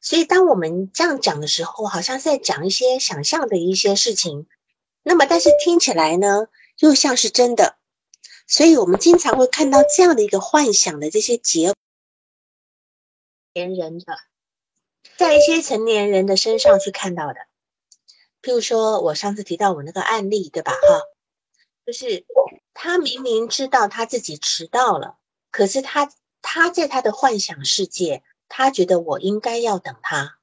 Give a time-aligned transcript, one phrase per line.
[0.00, 4.46] 所以当我们这样讲的时候，好像在讲一些想象的一些事情，
[5.02, 7.76] 那么但是听起来呢，又像是真的。
[8.46, 11.74] 所以我们经常会看到这样的一个幻想的这些结，
[13.52, 14.18] 年人的，
[15.16, 17.34] 在一些成年人的身上去看到的。
[18.40, 20.72] 譬如说，我上次提到我那个案例，对吧？
[20.72, 21.02] 哈，
[21.84, 22.24] 就是
[22.72, 25.18] 他明明知道他自己迟到了，
[25.50, 26.10] 可是他
[26.40, 30.38] 他在他的幻想世界，他觉得我应该要等他，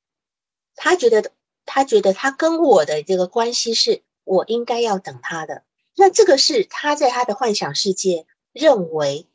[0.76, 1.32] 他觉得
[1.66, 5.64] 他觉得他跟我的这个关系是我应该要等他的。
[5.96, 9.28] 那这个是他在他的幻想世界认为，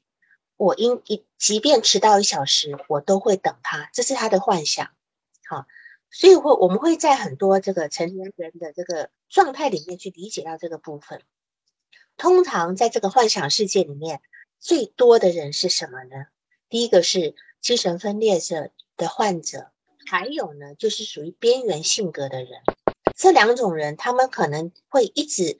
[0.56, 4.90] 我应一即便迟到一小时，我都会等他，这是他的幻想。
[5.48, 5.66] 好，
[6.10, 11.22] 所以会我们会在很多这个成年人的这个状态里面去理解到这个部分。
[12.16, 14.20] 通常在这个幻想世界里面，
[14.58, 16.26] 最多的人是什么呢？
[16.68, 19.70] 第一个是精神分裂者的患者，
[20.06, 22.60] 还有呢就是属于边缘性格的人。
[23.16, 25.58] 这两种人，他们可能会一直。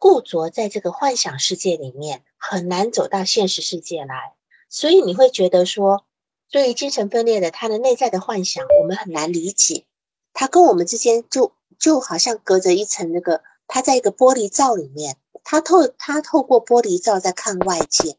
[0.00, 4.34] 固着在这个幻想世界里面，很难走到现实世界来。
[4.68, 6.06] 所以你会觉得说，
[6.52, 9.86] 对于精神分裂的他的内在的幻想，我们很难理解。
[10.32, 18.16] 他跟我们之间就就好像隔着一层那个，他在一个玻璃罩里面，他透他透过玻璃罩在看外界，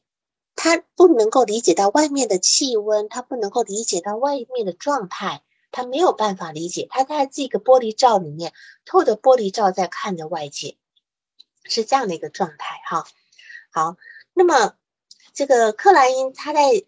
[0.62, 6.86] 他不能够理解到外面的气温，他不能够理解到外面的状态，他没有办法理解。
[6.90, 8.52] 他在这个玻璃罩里面，
[8.84, 10.76] 透着玻璃罩在看着外界。
[11.64, 13.06] 是这样的一个状态哈，
[13.72, 13.96] 好，
[14.34, 14.76] 那么
[15.34, 16.84] 这个克莱因他在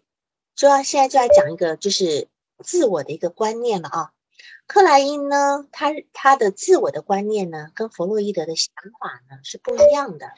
[0.54, 2.28] 就要现在就要讲一个就是
[2.62, 4.12] 自我的一个观念了啊。
[4.66, 10.30] 克莱因呢，他他的自我的观念呢，跟弗洛伊德的想法呢是不一样的。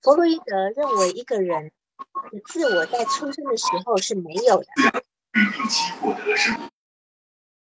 [0.00, 1.70] 弗洛伊德认为一个人
[2.46, 4.66] 自我在出生的时候是没有的。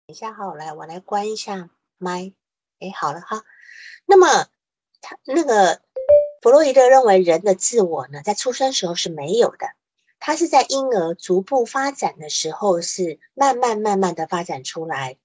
[0.05, 2.33] 等一下哈，来我来关一下麦，
[2.79, 3.43] 哎，好了哈，
[4.05, 4.47] 那么
[5.01, 5.81] 他那个。
[6.41, 9.71] 弗洛伊德认为，人的自我呢，在出生时候是没有的，
[10.19, 15.17] 他是在婴儿逐步发展的时候，是慢慢慢慢的发展出来。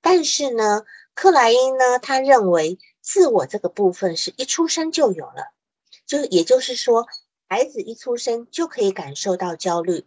[0.00, 5.52] 但是呢，克莱因呢，他认为自我这个部分是一出生就有了，
[6.06, 7.06] 就也就是说，
[7.52, 10.06] 孩子一出生就可以感受到焦虑，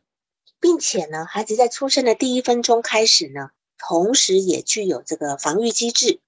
[0.59, 6.19] 并且呢，孩子在出生的第一分钟开始呢，同时也具有这个防御机制，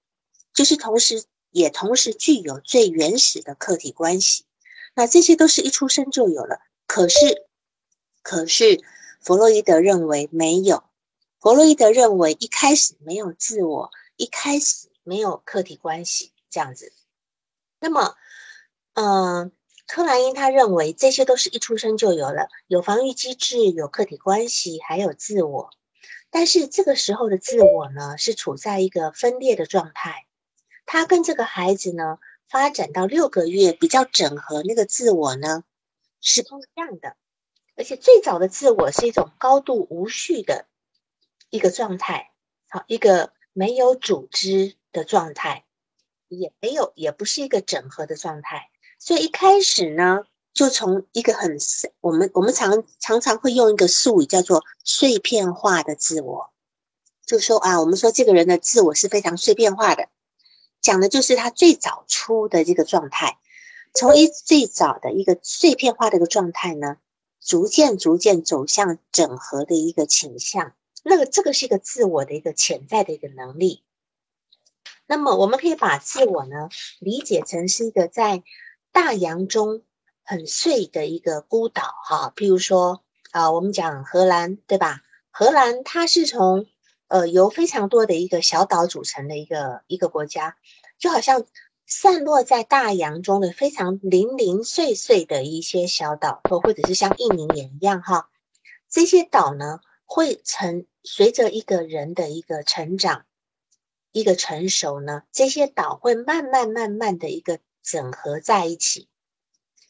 [0.54, 1.24] 就是同时。
[1.50, 4.44] 也同时具有最原始的客体关系，
[4.94, 6.60] 那这些都是一出生就有了。
[6.86, 7.46] 可是，
[8.22, 8.84] 可是
[9.18, 10.84] 弗洛伊德认为没有。
[11.40, 16.92] 弗洛伊德认为一开始没有自我，一开始没有客体关系这样子。
[17.80, 18.14] 那么，
[18.92, 19.50] 嗯，
[19.88, 25.70] 克莱因他认为这些都是一出生就有了，有防御机制，有客体关系，还有自我。
[26.28, 30.26] 但是这个时候的自我呢，是处在一个分裂的状态。
[30.84, 32.18] 他跟这个孩子呢，
[32.50, 35.64] 发展到六个月比较整合，那个自我呢
[36.20, 37.16] 是不一样的。
[37.74, 40.66] 而且最早的自我是一种高度无序的
[41.48, 42.30] 一个状态，
[42.68, 45.64] 好，一个没有组织的状态，
[46.28, 48.68] 也没有，也不是一个整合的状态。
[48.98, 51.56] 所以一开始呢，就从一个很
[52.00, 56.50] 我们我们常常常会用一个术语叫做碎片化的自我，
[57.24, 60.08] 就说啊，我们说这个人的自我是非常碎片化的。
[60.80, 63.38] 讲的就是他最早出的这个状态，
[63.94, 66.98] 从一最早的一个碎片化的一个状态呢，
[67.40, 70.72] 逐渐逐渐走向整合的一个倾向。
[71.02, 73.82] 那个这个是一个自我的一个潜在的一个能力。
[75.06, 76.68] 那么我们可以把自我呢
[77.00, 78.42] 理解成是一个在
[79.00, 79.84] 大洋中
[80.24, 82.32] 很碎的一个孤岛哈。
[82.34, 85.02] 譬如说啊，我们讲荷兰对吧？
[85.30, 86.66] 荷兰它是从
[87.06, 90.56] 呃，由非常多的一个小岛组成的一个一个国家，
[90.98, 91.46] 就好像
[91.86, 98.28] 散落在大洋中的非常零零碎碎的一些小岛，或或者是像印尼也一样哈。
[98.90, 103.26] 这些岛呢，会成随着一个人的一个成长、
[104.10, 107.60] 一个成熟呢，这些岛会慢慢慢慢的一个
[107.90, 109.08] 整合在一起。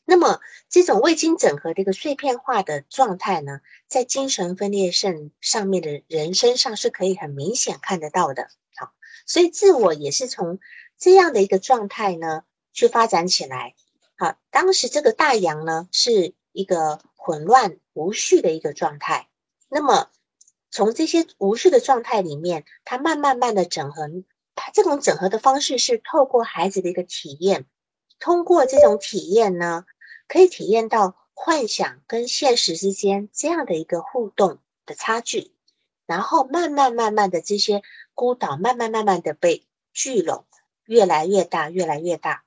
[0.05, 0.41] 那么，
[0.71, 8.49] 这种未经整合的一个碎片化的状态呢，在精神分裂症上面的人身上是可以很明显看得到的。
[8.77, 8.93] 好，
[9.27, 10.61] 所以自我也是从
[10.97, 13.75] 这样的一个状态呢去发展起来。
[14.17, 19.29] 好，当时这个大洋呢是一个混乱无序的一个状态。
[19.69, 20.09] 那么，
[20.71, 24.09] 从这些无序的状态里面，它慢慢慢的整合，
[24.55, 27.67] 它这种整合的方式是透过孩子的一个体验，
[28.19, 29.85] 通过这种体验呢。
[30.31, 35.53] 可以体验到幻想跟现实之间这样的一个互动的差距，
[36.05, 37.81] 然后慢慢慢慢的这些
[38.13, 40.45] 孤岛慢慢慢慢的被聚拢，
[40.85, 42.45] 越来越大，越来越大。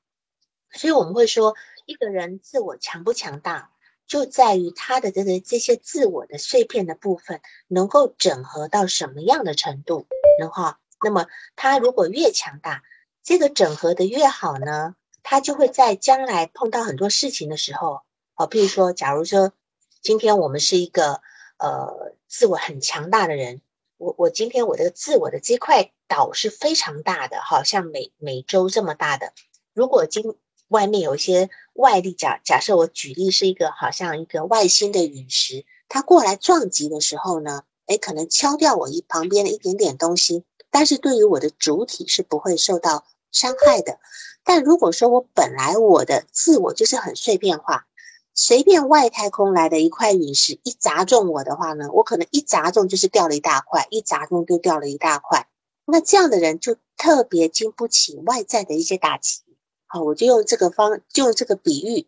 [0.72, 1.56] 所以我们会说，
[1.88, 3.72] 一个人自我强不强大，
[4.06, 10.06] 就在于他的这个这些自我的碎片的部分能够整合到什么样的程度，
[10.40, 11.26] 然后，那么
[11.56, 12.84] 他如果越强大，
[13.24, 18.02] 这个整合的越好呢，他就会在将来碰到很多事情的时候，
[18.36, 19.54] 哦，譬如说，假如说
[20.02, 21.22] 今天我们是一个
[21.58, 23.62] 呃自我很强大的人，
[23.98, 29.34] 我我今天我的自我的这块岛是非常大的，好像美美洲这么大的，
[29.74, 30.36] 如果今
[30.68, 44.00] 外面有一些外力，假假设我举例是一个好像一个外星的陨石，它过来撞击的时候呢，诶，可能敲掉我一旁边的一点点东西，但是对于我的主体是不会受到伤害的。
[44.44, 47.88] 但如果说我本来我的自我就是很碎片化，
[48.34, 55.48] 随便外太空来的一块陨石一砸中我的话呢，我可能一砸中就是掉了一大块，一砸中就掉了一大块。
[55.86, 59.42] 那这样的人就特别经不起外在的一些打击。
[59.86, 62.08] 好，我就用这个方，就用这个比喻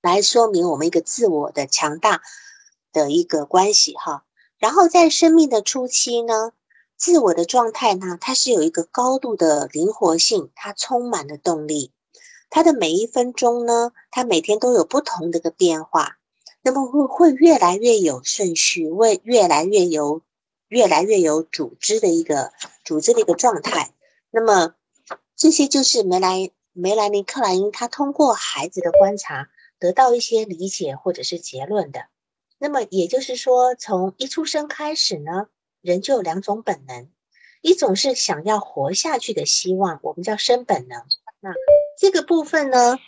[0.00, 2.22] 来说明我们一个自我的强大
[2.92, 4.24] 的一个关系哈。
[4.58, 6.52] 然后在生命的初期呢，
[6.96, 11.92] 自我的状态呢，它是有一个高度的灵活性，它充满了动力，
[12.50, 16.18] 它的每一分钟呢，它每天都有不同的个变化，
[16.62, 20.22] 那么会会越来越有顺序，会越来越有
[20.68, 22.52] 越来越有组织的一个
[22.84, 23.92] 组织的一个状态。
[24.30, 24.74] 那么
[25.36, 26.50] 这些就是梅莱。
[26.78, 29.48] 梅兰妮·克莱因，他通过孩子的观察
[29.78, 32.00] 得到一些理解或者是结论的。
[32.58, 35.46] 那么也就是说，从一出生开始呢，
[35.86, 37.08] 人就有两种本能，
[37.62, 41.00] 一种是想要活下去的希望，我们叫生本能。
[41.38, 41.54] 那
[41.96, 42.98] 这个部分呢，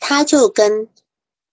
[0.00, 0.88] 它就跟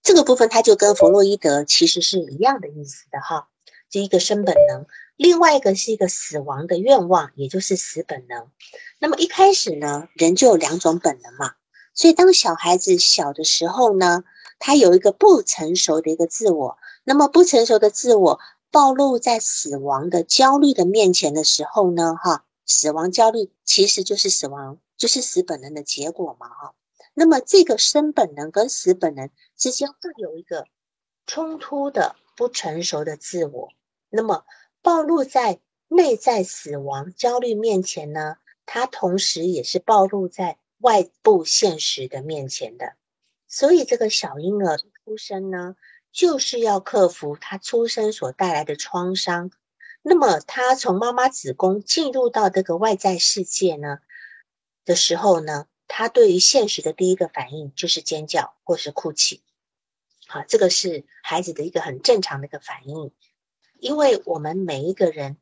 [0.01, 3.49] 这个部分，它就跟弗洛伊德其实是一样的意思的哈，
[3.89, 4.85] 就一个生本能。
[5.17, 8.49] 另外一个是一个死亡的愿望，也就是死本能。
[8.97, 11.55] 那么一开始呢，人就有两种本能嘛。
[11.93, 14.23] 所以当小孩子小的时候呢，
[14.57, 16.77] 他有一个不成熟的一个自我。
[17.07, 18.39] 那么不成熟的自我
[18.75, 26.75] 暴露在死亡的焦虑的面前的时候呢，哈，死亡焦虑其实就是死亡，就是死本能的结果嘛，哈。
[27.13, 30.65] 那么这个生本能跟死本能之间会有一个
[31.25, 33.69] 冲突的不成熟的自我。
[34.09, 34.43] 那么
[34.81, 38.35] 暴露在内在死亡焦虑面前呢，
[38.65, 42.95] 它同时也是暴露在外部现实的面前的。
[43.47, 45.77] 所以，这个小婴儿出生呢，
[46.15, 49.51] 就是要克服他出生所带来的创伤。
[50.01, 53.99] 那么，他从妈妈子宫进入到这个外在世界呢
[54.85, 59.43] 的时候呢，他对于现实的第一个反应就是尖叫或是哭泣。
[60.25, 63.11] 好，这个是孩子的一个很正常的一个反应。
[63.77, 65.35] 因为我们每一个人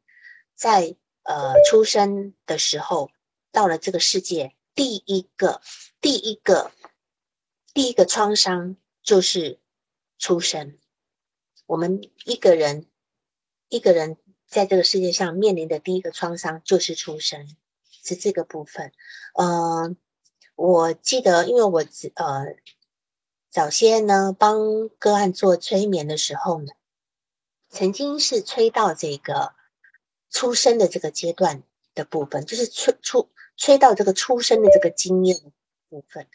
[0.56, 3.12] 在呃出生的时候，
[3.52, 5.62] 到了这个世界，第一个、
[6.02, 6.72] 第一个、
[7.76, 9.60] 第一个创伤就是
[10.24, 10.78] 出生。
[11.66, 12.86] 我们一个人
[13.68, 14.16] 一个人
[14.48, 17.54] 在这个世界上面临的第一个创伤就是出生，
[17.90, 18.94] 是这个部分。
[19.34, 19.98] 嗯，
[20.56, 21.84] 我记得，因为我
[22.14, 22.56] 呃
[23.50, 26.72] 早先呢帮个案做催眠的时候呢。
[27.68, 29.54] 曾经是催到这个
[30.30, 31.64] 出生的这个阶段
[31.96, 33.28] 的部分，就是催出
[33.58, 35.52] 催到这个出生的这个经验
[35.90, 36.30] 部分，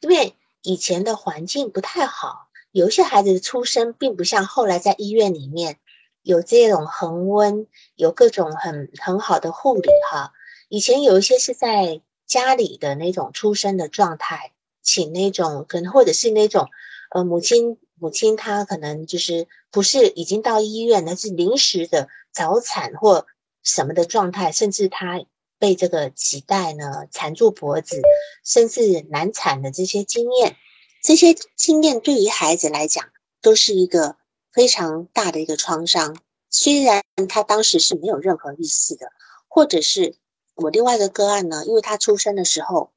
[0.00, 2.43] 因为以前的环境不太好，
[2.74, 5.78] 有一些孩子的出生并不像后来在医院里面
[6.22, 10.32] 有这种恒温，有各种很很好的护理哈。
[10.68, 14.50] 以前有一些是在家里的那种出生的状态，
[14.82, 16.68] 请那种可能或者是那种
[17.10, 17.78] 呃母亲。
[17.96, 23.24] 母亲她可能就是不是已经到医院，而是临时的早产或
[23.62, 25.24] 什么的状态，甚至她
[25.60, 28.02] 被这个脐带呢缠住脖子，
[28.44, 30.56] 甚至难产的这些经验，
[31.04, 33.04] 这些经验对于孩子来讲
[33.40, 34.16] 都是一个
[34.52, 36.16] 非常大的一个创伤。
[36.50, 39.12] 虽然他当时是没有任何意识的，
[39.46, 40.16] 或者是
[40.56, 42.90] 我另外一个个案呢，因为他出生的时候，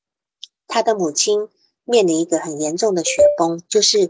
[0.68, 1.50] 他的母亲
[1.84, 4.10] 面临一个很严重的血崩，就是。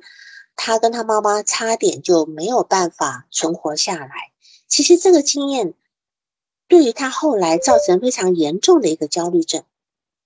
[0.60, 4.32] 他跟他妈妈差点就没有办法存活下来。
[4.68, 5.76] 其实这个经验
[6.68, 9.64] 对于他后来造成非常严重的一个焦虑症。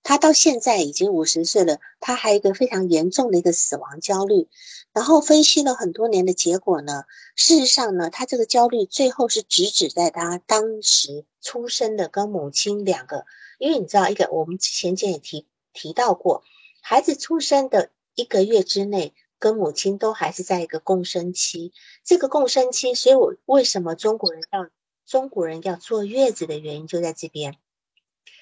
[0.04, 4.48] 他到现在已经五十岁了，他还有一个非常严重的一个死亡焦虑。
[4.94, 7.04] 然后分析了很多年的结果呢，
[7.36, 13.26] 事实上呢，他这个焦虑最后是直指在他当时出生的跟母亲两个，
[13.60, 16.44] 因为你知道一个我们前前也提提到过，
[16.82, 19.14] 孩子出生的一个月之内。
[19.40, 21.74] 跟母亲都还是在一个共生期，
[22.06, 24.70] 这个共生期，所以我为什么中国人要
[25.08, 27.58] 中国人要坐月子的原因就在这边，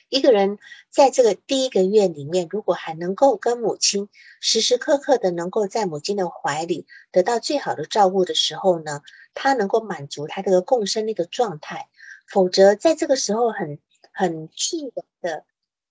[0.10, 0.58] 一个人
[0.90, 4.10] 在这个第一个月里面，如果还能够跟母亲
[4.42, 9.02] 时时刻刻的能够在母亲的怀里得到最好的照顾的时候呢，
[9.36, 11.88] 他能够满足他这个共生的一个状态。
[12.28, 13.80] 否则，在这个时候很
[14.12, 15.46] 很自然的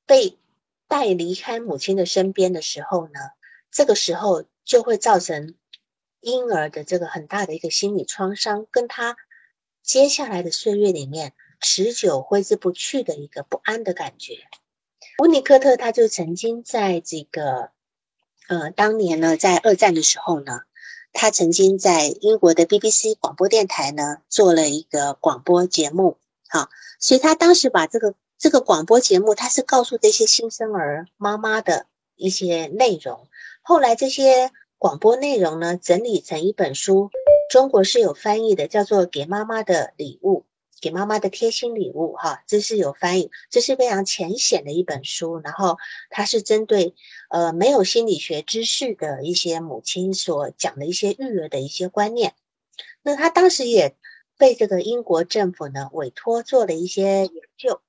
[0.05, 0.37] 被
[0.89, 3.21] 带离开母亲的身边的时候呢，
[3.71, 5.55] 这个时候就会造成
[6.21, 9.17] 婴儿的这个很大的一个心理创伤，跟他
[9.83, 11.35] 接下来的岁月里面。
[11.61, 14.35] 持久挥之不去的一个不安的感觉。
[15.19, 17.71] 温尼科特他就曾经在这个，
[18.49, 20.61] 呃，当年呢，在二战的时候呢，
[21.13, 26.69] 他曾经在英国的 BBC 广播电台呢做了一个广播节目，好，
[27.01, 33.27] 所以他当时把这个这个广播节目，他是告诉这些新生儿妈妈的一些内容。
[33.63, 37.11] 后来这些广播内容呢，整理成一本书，
[37.51, 40.41] 中国是有翻译的，叫做《给妈妈的礼物》。
[40.81, 45.79] 给妈妈的贴心礼物，哈，这是有翻译，这是非常浅显的一本书，然后
[46.11, 46.95] 它是针对
[47.29, 52.35] 呃没有心理学知识的一些母亲所讲的一些育儿的一些观念。
[53.03, 53.97] 那他当时也
[54.37, 57.81] 被这个英国政府呢委托做了一些研究，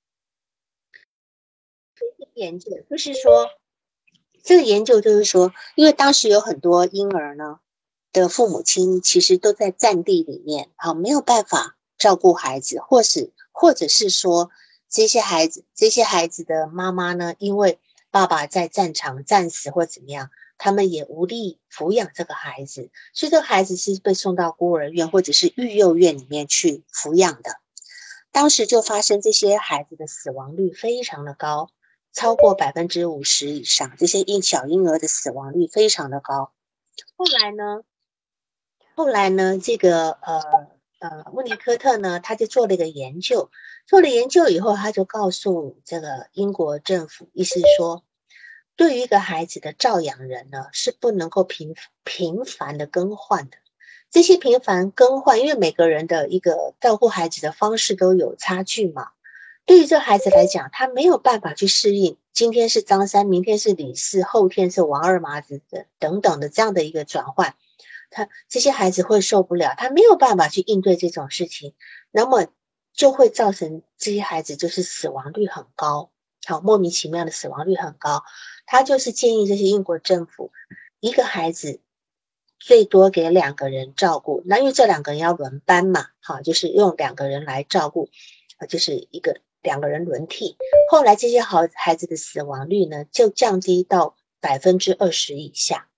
[2.33, 3.49] 研究就是说，
[4.43, 7.59] 这个研究就是说，因为当时有很多婴儿呢
[8.13, 11.75] 的父母亲其实都在战地里面，好没有办法。
[11.99, 14.49] 照顾孩子，或是或者是说
[14.89, 17.77] 这些孩子，这些孩子的妈妈呢，因为
[18.09, 27.57] 爸爸在战场战死或怎么样，他们也无力抚养这个孩子，所以这个孩子是被送到孤儿院或者是育幼院里面去抚养的。
[28.31, 31.69] 当时就发生这些孩子的死亡率非常的高，
[32.13, 36.53] 超过百分之五十以上，这些婴小婴儿的死亡率非常的高。
[37.17, 37.83] 后来呢，
[38.95, 40.78] 后来呢，这个呃。
[40.99, 43.49] 呃，温尼科特呢，他就做了一个研究，
[43.87, 48.03] 做了研究以后，他就告诉这个英国政府，意思说，
[48.75, 53.57] 对于一个孩子的照养人呢，是不能够频频繁的更换的。
[54.11, 59.09] 这些频繁更换，因为每个人的一个照顾孩子的方式都有差距嘛。
[59.65, 67.55] 对于这孩子来讲，他没有办法去适应，今天是张三，明天是李四，后天是王二麻子的等等的这样的一个转换。
[68.09, 71.73] 他这些孩子会受不了，他没有办法去应对这种事情，
[72.11, 72.47] 那么
[72.93, 76.11] 就会造成这些孩子就是死亡率很高，
[76.45, 78.23] 好莫名其妙的死亡率很高。
[78.65, 80.51] 他就是建议这些英国政府，
[80.99, 81.81] 一个孩子
[82.59, 88.09] 最多给两个人照顾，那因为这两个人要轮班嘛，好就是用两个人来照顾，
[88.57, 90.57] 啊就是一个两个人轮替。
[90.91, 95.88] 后来这些好孩子的死亡率呢就降低到百分之二十以下。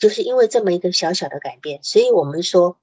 [0.00, 2.78] 就是因为这么一个小小的改变，所以我们说，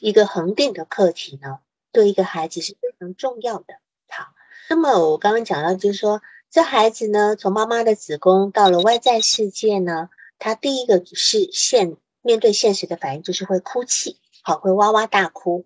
[0.00, 1.60] 一个恒定的课题呢，
[1.92, 3.76] 对一个孩子是非常重要的。
[4.08, 4.34] 好，
[4.68, 10.10] 那么我刚刚讲到，就是说，这孩子呢，从妈妈的子宫到了外在世界呢，
[10.40, 15.64] 他第一个是现面对现实的反应就是会哭泣，好，会哇哇大哭。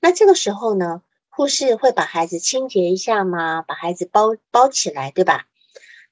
[0.00, 3.62] 那这个时候呢，护士会把孩子清洁一下吗？
[3.62, 5.48] 把孩子包包起来，对吧？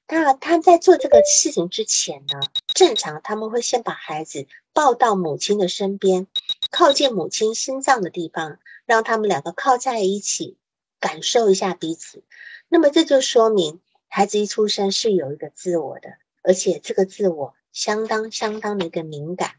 [0.07, 2.39] 那他在做这个事情之前呢，
[2.73, 6.27] 正常他们会先把孩子抱到母亲的身边，
[6.71, 10.57] 靠近母亲心脏的地方，让他们两个靠在一起，
[10.99, 12.23] 感受一下彼此。
[12.67, 19.55] 那么这就说明孩子一出生是有一个自我的，而且这个自我相当相当的一个敏感。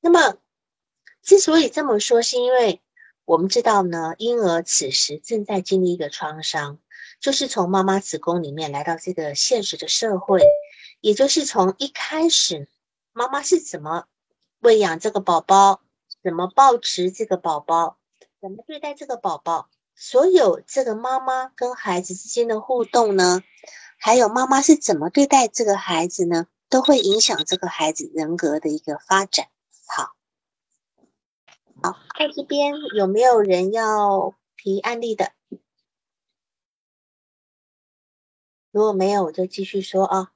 [0.00, 0.36] 那么
[1.22, 2.80] 之所以这么说，是因为
[3.24, 6.78] 我们知道呢，婴儿此时正在经历一个创伤。
[7.20, 10.40] 就是从妈妈子宫里面来到这个现实的社会，
[11.02, 12.68] 也就是从一开始，
[13.12, 14.06] 妈妈是怎么
[14.60, 15.82] 喂养这个宝宝，
[16.22, 17.98] 怎么抱持这个宝宝，
[18.40, 23.42] 怎么对待这个宝宝，所有这个妈妈跟孩子之间的互动呢，
[23.98, 29.48] 还有妈妈是怎么对待这个孩子呢，都会影响这个孩子人格的一个发展。
[29.88, 30.14] 好，
[31.82, 35.32] 好，在这边有没有人要提案例的？
[38.70, 40.32] 如果没有，我就继续说啊，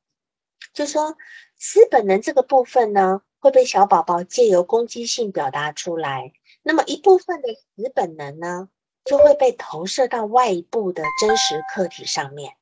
[0.76, 1.16] 就说
[1.56, 6.35] 私本能这个部分呢，会被小宝宝借由攻击性表达出来。
[6.62, 8.68] 那么一部分的死本能呢，
[9.02, 12.52] 就会被投射到外部的真实客体上面。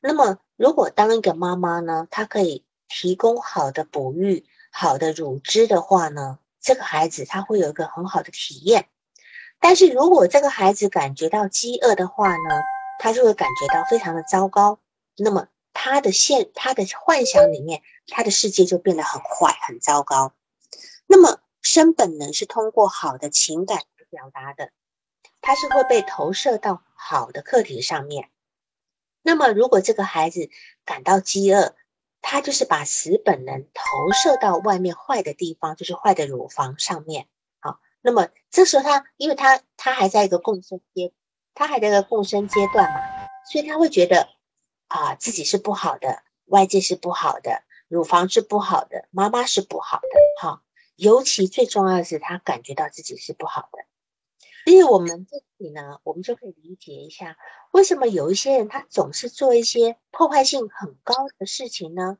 [0.00, 8.88] 那么如果当一个妈妈呢，她可以提供好的哺育、好的乳汁的话呢，这个孩子他会有一个很好的体验。
[9.60, 12.62] 但是如果这个孩子感觉到饥饿的话呢，
[12.98, 14.80] 他就会感觉到非常的糟糕。
[15.16, 20.32] 那么他的现他的幻想里面，他的世界就变得很坏、很糟糕。
[21.06, 24.70] 那么生本能是通过好的情感表达的，
[25.42, 28.30] 它是会被投射到好的课题上面。
[29.20, 30.48] 那么如果这个孩子
[30.84, 31.74] 感到饥饿，
[32.22, 37.26] 他就是把死本能投射到外面坏的地方，就是坏的乳房上面。
[37.58, 41.12] 好，那么这时候他，因为他他还在一个共生阶，
[41.54, 43.00] 他还在一个共生阶段嘛，
[43.50, 44.28] 所以他会觉得
[44.94, 50.08] 啊自己是不好的，外界是不好的，乳房是不好的，妈妈是不好的。
[50.40, 50.62] 哈，
[50.94, 53.78] 尤其最重要的是，他感觉到自己是不好的。
[54.64, 57.36] 所以我们这里呢，我们就可以理解一下，
[57.72, 62.18] 为什么有一些人他总是做一些破坏性很高的事情呢？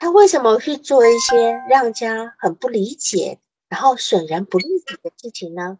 [0.00, 5.78] 他为什么去做一些让家很不理解，然后损人不利己的事情呢？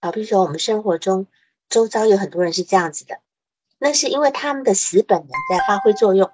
[0.00, 1.28] 啊，比如说我们生活中
[1.68, 3.20] 周遭有很多人是这样子的，
[3.82, 6.30] 那是因为他们的死本能在发挥作用。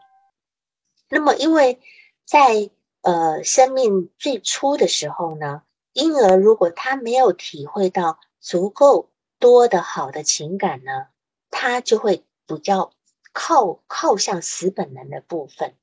[1.08, 1.80] 那么，因为
[2.26, 2.68] 在
[3.00, 5.62] 呃生命最初的时候呢？
[5.94, 11.06] 婴儿如果他没有体会到足够多的好的情感呢，
[11.50, 12.92] 他就会比较
[13.32, 15.74] 靠靠向死本能的部分。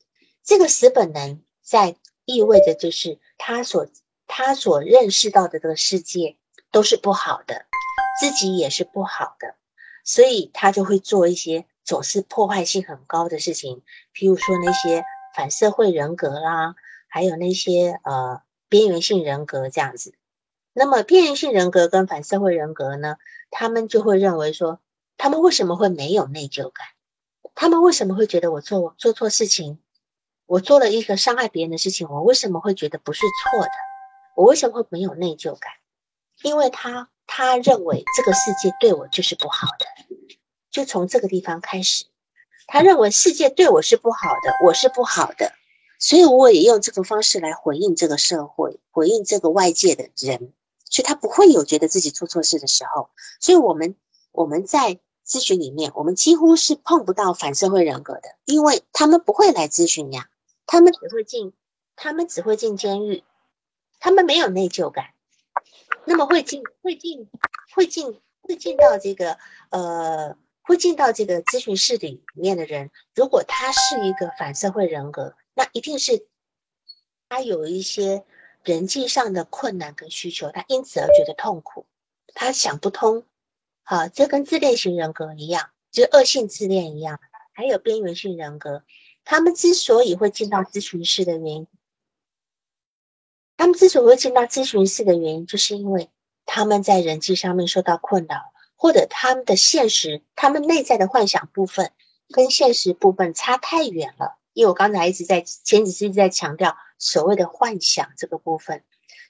[0.43, 1.95] 这个死本能在
[2.25, 3.88] 意味着就是他所
[4.27, 6.38] 他所认识到的这个世界
[6.69, 7.65] 都是不好的，
[8.22, 9.55] 自己也是不好的，
[10.05, 13.81] 所以他就会做一些总是破坏性很高的事情，
[14.13, 15.03] 譬如说那些
[15.35, 16.75] 反社会人格啦，
[17.09, 18.41] 还有那些呃。
[18.67, 20.15] 边缘性人格这样子，
[20.74, 23.17] 那么边缘性人格跟反社会人格呢？
[23.51, 24.81] 他们就会认为说，
[25.17, 26.88] 他们为什么会没有内疚感？
[27.53, 29.77] 他们为什么会觉得我做做错事情，
[30.47, 33.69] 我做了一个伤害别人的事情，我为什么会觉得不是错的？
[34.35, 35.71] 我为什么会没有内疚感？
[36.41, 39.86] 因为他他认为这个世界对我就是不好的，
[40.72, 42.06] 就从这个地方开始，
[42.65, 45.51] 他认为世界对我是不好的，我是不好的。
[46.00, 50.54] 所以我也用这个方式来回应这个社会，回应这个外界的人，
[50.86, 53.10] 所以他不会有觉得自己做错事的时候。
[53.42, 53.98] 所以我们
[54.32, 60.30] 我们在咨询里面，我们几乎是碰不到反社会人格的，因为他们不会来咨询呀，
[60.65, 61.52] 他们只会进，
[61.98, 63.26] 他们只会进监狱，
[64.00, 65.08] 他们没有内疚感。
[66.06, 67.30] 那么会进会进
[67.76, 69.38] 会进会进到这个
[69.70, 75.36] 呃会进到这个咨询室里面的人，如果他是一个反社会人格。
[75.58, 76.28] 那一定是
[77.30, 78.26] 他有一些
[78.62, 81.86] 人际上的困难跟需求，他因此而觉得痛苦，
[82.34, 83.24] 他想不通。
[83.84, 87.22] 好，这跟自恋型人格一样，就是恶性自恋一样，
[87.54, 88.84] 还有边缘性人格，
[89.24, 91.68] 他们之所以会进到咨询室的原因，
[93.58, 96.10] 他们之所以会进到咨询室的原因，就是因为
[96.46, 98.38] 他们在人际上面受到困扰，
[98.76, 101.91] 或者他们的现实，他们内在的幻想部分
[102.30, 104.38] 跟现实部分差太远了。
[104.54, 108.84] 因为我刚才一直在前几次一直在强调所谓的幻想这个部分，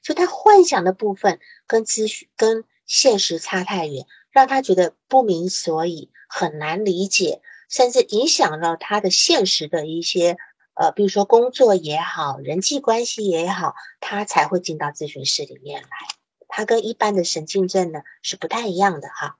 [0.04, 10.38] 就他幻想的部分跟咨询跟现实差太远，让他觉得不明所以，很难理解，甚至影响到他的现实的一些
[10.76, 15.90] 呃，比如说工作也好，人际关系也好，他才会进到咨询室里面来。
[16.48, 19.38] 他跟一般的神经症呢是不太一样的哈。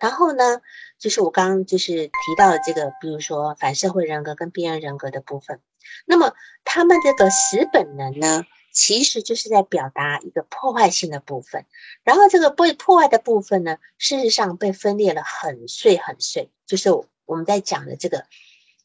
[0.00, 0.60] 然后呢？
[0.96, 5.60] 就是我刚刚就是提到的这个，比如说反社会人格跟边缘人格的部分，
[6.06, 6.32] 那么
[6.64, 11.66] 他们这个死本能呢，其实就是在表达一个破坏性的部分。
[12.04, 16.90] 然后这个被破坏的部分呢，事实上被分裂了很碎很碎，就是
[17.26, 18.24] 我们在讲的这个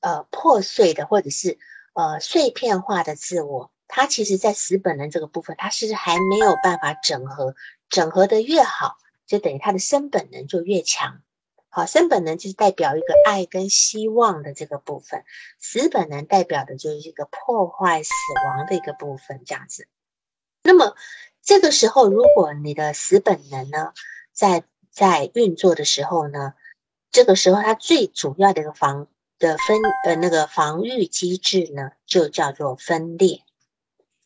[0.01, 1.57] 呃破碎的或者是
[1.93, 7.55] 呃碎片化的自我，它其实在死本能这个部分，它是还没有办法整合，
[7.89, 11.21] 整合的越好，就等于它的生本能就越强。
[11.71, 15.23] 好，生本能就是代表一个爱跟希望的这个部分，
[15.59, 18.11] 死本能代表的就是一个破坏、死
[18.47, 19.87] 亡的一个部分，这样子。
[20.63, 20.95] 那么
[21.43, 23.93] 这个时候，如果你的死本能呢，
[24.33, 26.55] 在在运作的时候呢，
[27.11, 29.07] 这个时候它最主要的一个防
[29.39, 33.41] 的分呃那个防御机制呢，就叫做分裂。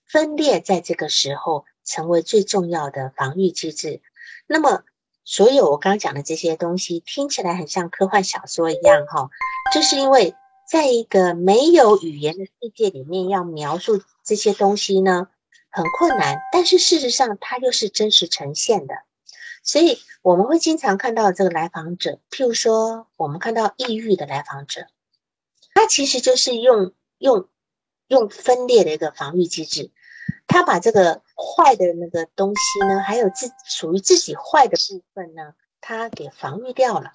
[0.06, 4.02] 分裂在这个时候成为最重要的防御机制。
[4.47, 4.84] 那么。
[5.26, 9.30] 所有我刚讲的这些东西听起来很像科幻小说一样，哈，
[9.73, 10.36] 就是因为
[10.69, 15.30] 在一个没有语言的世界里面，要描述这些东西呢
[15.69, 16.41] 很困难。
[16.52, 18.95] 但是事实上，它又是真实呈现的。
[19.63, 24.88] 所以我们会经常看到这个来访者，譬如说，我们看到抑郁的来访者，
[25.73, 27.47] 他其实就是用用
[28.07, 29.91] 用分裂的一个防御机制。
[30.47, 37.12] 他把这个坏的那个东西呢，还有自属于自己坏的部分呢，他给防御掉了，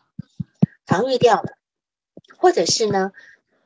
[0.86, 1.56] 防御掉了，
[2.36, 3.12] 或者是呢，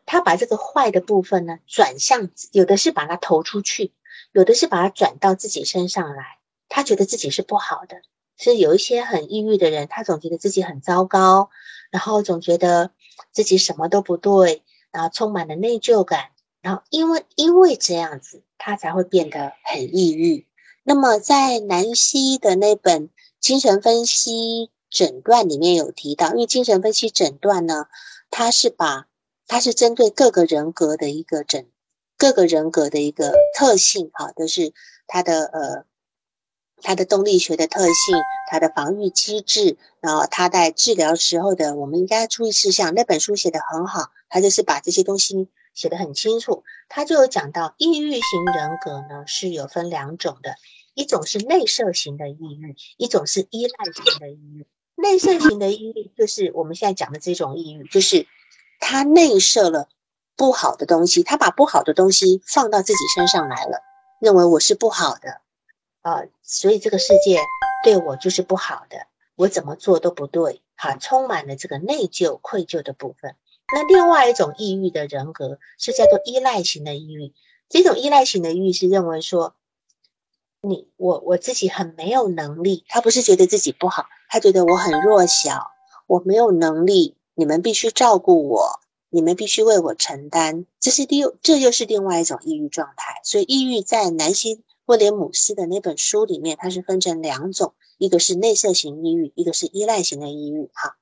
[0.05, 3.93] 他把这个坏的部分呢转向，有的是把它投出去，
[4.33, 8.03] 有的是把它转到自己身上来，他觉得自己是不好的。
[8.37, 11.51] 是有一些很抑郁的人，他总觉得自己很糟糕，
[11.91, 12.91] 然后总觉得
[13.31, 20.47] 自己什么都不对，然后充满了内疚感，然后因为因为这样子，他才会变得很抑郁。
[20.85, 27.87] 那么在南希的那本精神分析诊断里面有提到，因为精神分析诊断呢，
[28.31, 29.07] 它是把
[29.47, 31.67] 它是针对各个人格的一个诊，
[32.19, 34.73] 各个人格的一个特性，哈，都是
[35.07, 35.85] 它的呃。
[36.83, 38.17] 它的动力学的特性，
[38.51, 46.65] 它的防御机制，然后它在治疗时候的我们应该注意事项，那本书写的很好，它就是把这些东西写的很清楚。
[46.89, 50.57] 它就有讲到，抑郁型人格呢是有分两种的，
[50.95, 54.67] 一种是内射型的抑郁，一种是依赖型的抑郁。
[54.95, 58.27] 内射型的抑郁就是我们现在讲的这种抑郁，就是
[58.79, 59.89] 他内射了
[60.37, 63.81] 不好的东西，他把不好的东西放到自己身上来了，
[64.21, 65.41] 认为我是不好的。
[66.03, 67.39] 啊，所以这个世界
[67.85, 73.37] 对我就是不好的，我怎么做都不对，哈，充满了这个内疚、愧疚的部分。
[73.73, 77.33] 那另外一种抑郁的人格是叫做依赖型的抑郁，
[77.69, 79.55] 这种依赖型的抑郁是认为说，
[80.61, 85.69] 你我我自己很没有能力，他不是觉得自己不好，他觉得我很弱小，
[86.09, 93.21] 我没有能力，你们必须照顾我，你们必须为我承担，这是第这又是另外一种抑郁状态。
[93.23, 94.65] 所以抑郁在男性。
[94.85, 100.71] 威廉姆斯的那本书里面，它是分成两种，一个是内射型抑郁，一个是依赖型的抑郁。
[100.75, 100.97] 哈，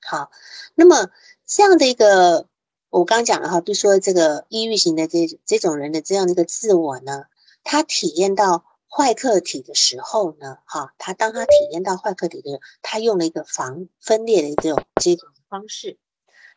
[0.00, 0.30] 好，
[0.76, 1.10] 那么
[1.44, 2.46] 这样的一个，
[2.88, 7.24] 我刚讲了哈，比如说这个抑郁型的这这种人的这样的一个自我呢，
[7.64, 15.98] 他体验到坏客体的时候呢，哈，他当他体验到坏客体的时候，他用了一个防分裂的这种这种方式。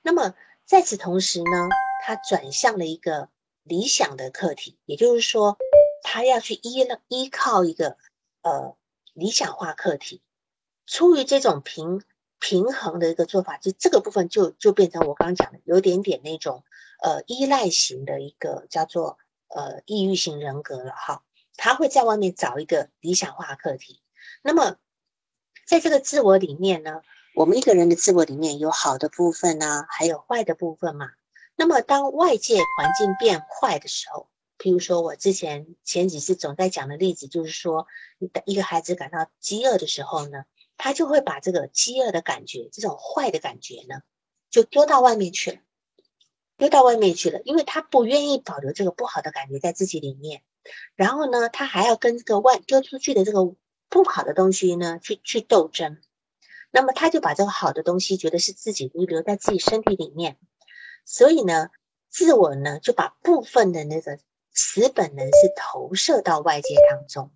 [0.03, 0.35] 那么
[0.65, 1.69] 在此同时呢，
[2.05, 3.29] 他转向了一个
[3.63, 5.57] 理想的客体，也就是说。
[6.03, 7.97] 他要去依了依靠一个
[8.43, 8.75] 呃
[9.13, 10.21] 理想化课题，
[10.85, 12.03] 出于这种平
[12.39, 16.63] 平衡的一个做法，就这个部分就就变成我刚刚讲的有点点那种
[17.01, 21.23] 呃依赖型的一个叫做呃抑郁型人格了哈。
[21.55, 24.01] 他会在外面找一个理想化课题。
[24.41, 24.75] 那么
[25.65, 27.01] 在这个自我里面呢，
[27.35, 31.11] 我们一个人的自我里面有好的部分呢，还有坏的部分嘛。
[31.55, 34.27] 那么当外界环境变坏的时候，
[34.63, 37.85] 譬如说，我之前前几次总在讲的例子，就是说，
[38.45, 40.45] 一个孩子感到饥饿的时候呢，
[40.77, 44.03] 他就会把这个饥饿的感觉，这种坏的感觉呢，
[44.49, 45.57] 就丢到外面去了，
[46.55, 50.43] 丢到外面去了，因为他不愿意保留这个不好的感觉在自己里面。
[50.95, 53.53] 然后呢，他还要跟这个外丢出去的这个
[53.89, 55.99] 不好的东西呢，去去斗争。
[56.71, 60.37] 那么他就把这个好的东西觉得是自己遗留在自己身体里面，
[61.03, 61.67] 所以呢，
[62.07, 64.19] 自我呢就把部分的那个。
[64.53, 67.31] 死本能是投射到外界当中，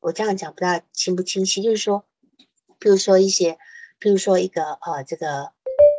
[0.00, 1.62] 我这样讲不知道清不清晰？
[1.62, 2.04] 就是说，
[2.78, 3.58] 比如说一些，
[3.98, 5.52] 比如说一个呃，这个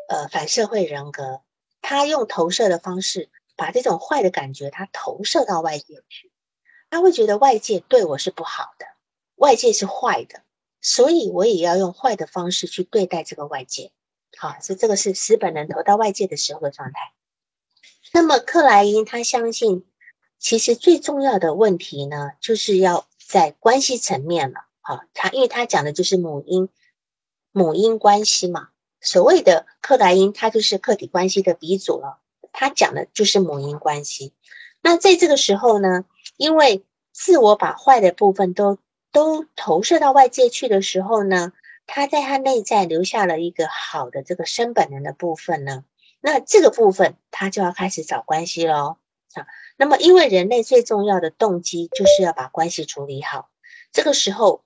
[0.07, 1.41] 呃反社会人格，
[1.81, 6.31] 他用投射的方式把这种坏的感觉，他投射到外界去，
[6.91, 8.85] 他会觉得外界对我是不好的，
[9.35, 10.43] 外界是坏的，
[10.81, 13.91] 所以我也要用坏的方式去对待这个外界。
[14.37, 17.13] 好，所以这个是死本能投到外界的时候的状态。
[18.13, 19.87] 那么克莱因他相信。
[20.41, 24.65] 其实最重要的问题呢，就是要在关系层面了。
[24.81, 26.67] 好，他因为他讲的就是母婴
[27.51, 28.69] 母婴关系嘛。
[28.99, 32.17] 所谓的克莱因，他就是客体关系的鼻祖了。
[32.51, 34.33] 他讲的就是母婴关系。
[34.81, 36.05] 那在这个时候呢，
[36.37, 38.79] 因为自我把坏的部分都
[39.11, 41.53] 都投射到外界去的时候呢，
[41.85, 45.85] 他在他内在留下了一个好的这个生本能的部分呢。
[46.19, 48.97] 那这个部分他就要开始找关系喽。
[49.39, 49.47] 啊。
[49.77, 53.49] 那么，因为人类最重要的动机就是要把关系处理好，
[53.91, 54.63] 这个时候，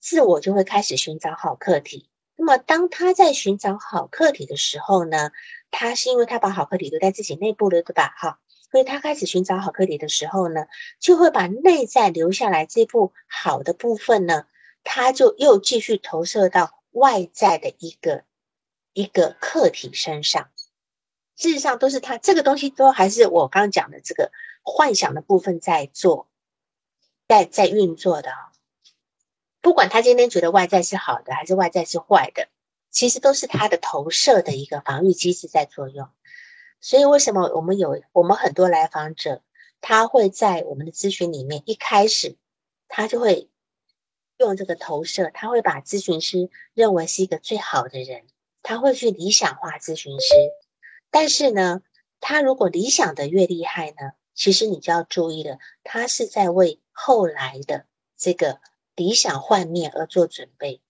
[0.00, 2.08] 自我就会开始寻找好客体。
[2.36, 5.30] 那么，当他在寻找好客体的时候呢，
[5.70, 8.14] 他是因为他把好客体留在自己内部了，对吧？
[8.16, 10.66] 哈，所以他开始寻找好客体的时候呢，
[10.98, 14.46] 就会把内在留下来这部好的部分呢，
[14.84, 18.24] 他就又继续投射到外在的一个
[18.94, 20.48] 一个客体身上。
[21.40, 24.30] 事实上，都是他这个东西都还是我刚刚讲的这个。
[24.62, 26.28] 幻想的部分在做，
[27.26, 28.30] 在在运作的，
[29.62, 32.48] 不管他今天觉得外在是好的还是外在是坏的，
[32.90, 36.10] 其实都是他的投射的一个防御机制在作用。
[36.78, 39.42] 所以为什么我们有我们很多来访者，
[39.80, 42.36] 他会在我们的咨询里面一开始，
[42.86, 43.48] 他就会
[44.36, 48.26] 用这个投射，他会把咨询师认为是一个最好的人，
[48.62, 50.26] 他会去理想化咨询师。
[51.10, 51.82] 但是呢，
[52.20, 54.12] 他如果理想的越厉害呢？
[54.34, 57.84] 其实你就要注意了，他是在为后来的
[58.16, 58.60] 这个
[58.94, 60.80] 理想幻灭而做准备。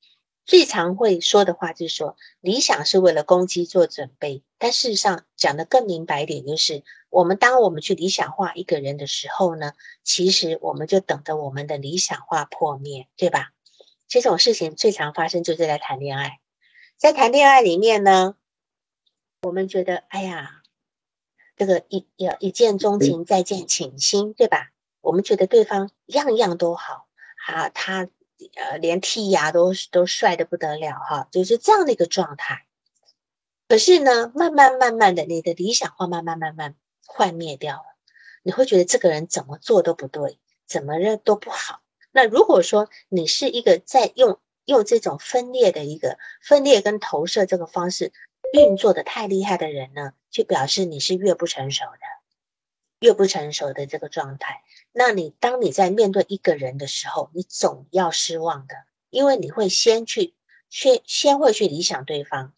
[0.45, 4.43] 最常会说的话就是说，理想是为了攻击做准备。
[4.59, 9.73] 但事实上讲的更明白一点，就是我们当我们去理想化一个人的时候呢，
[10.05, 13.51] 其实我们就等着我们的理想化破灭，对吧？
[14.07, 16.41] 这种事情最常发生就是在谈恋爱，
[16.97, 18.35] 在谈恋爱里面呢，
[19.43, 20.63] 我们觉得，哎呀，
[21.57, 24.71] 这个一要一见钟情，再见倾心，对吧？
[25.01, 27.07] 我们觉得对方样样都好，
[27.47, 28.09] 啊，他。
[28.55, 32.65] 呃，连剔牙都都帅的不得了哈，就是这样的一个状态。
[33.69, 36.75] 可是呢，慢慢慢慢的，你的理想化慢慢慢慢
[37.05, 37.85] 幻灭掉了，
[38.43, 41.83] 你会觉得这个人怎么做都不对，怎么认都不好。
[42.13, 48.11] 那如果说你是一个在用用这种分裂的一个分裂跟投射这个方式
[48.53, 52.01] 运作的太厉害的人呢，就表示你是越不成熟的。
[53.01, 58.75] 越不成熟的这个状态，那你当你在面对一个人的时候，你总要失望的，
[59.09, 60.35] 因为你会先去
[60.69, 62.53] 先先会去理想对方，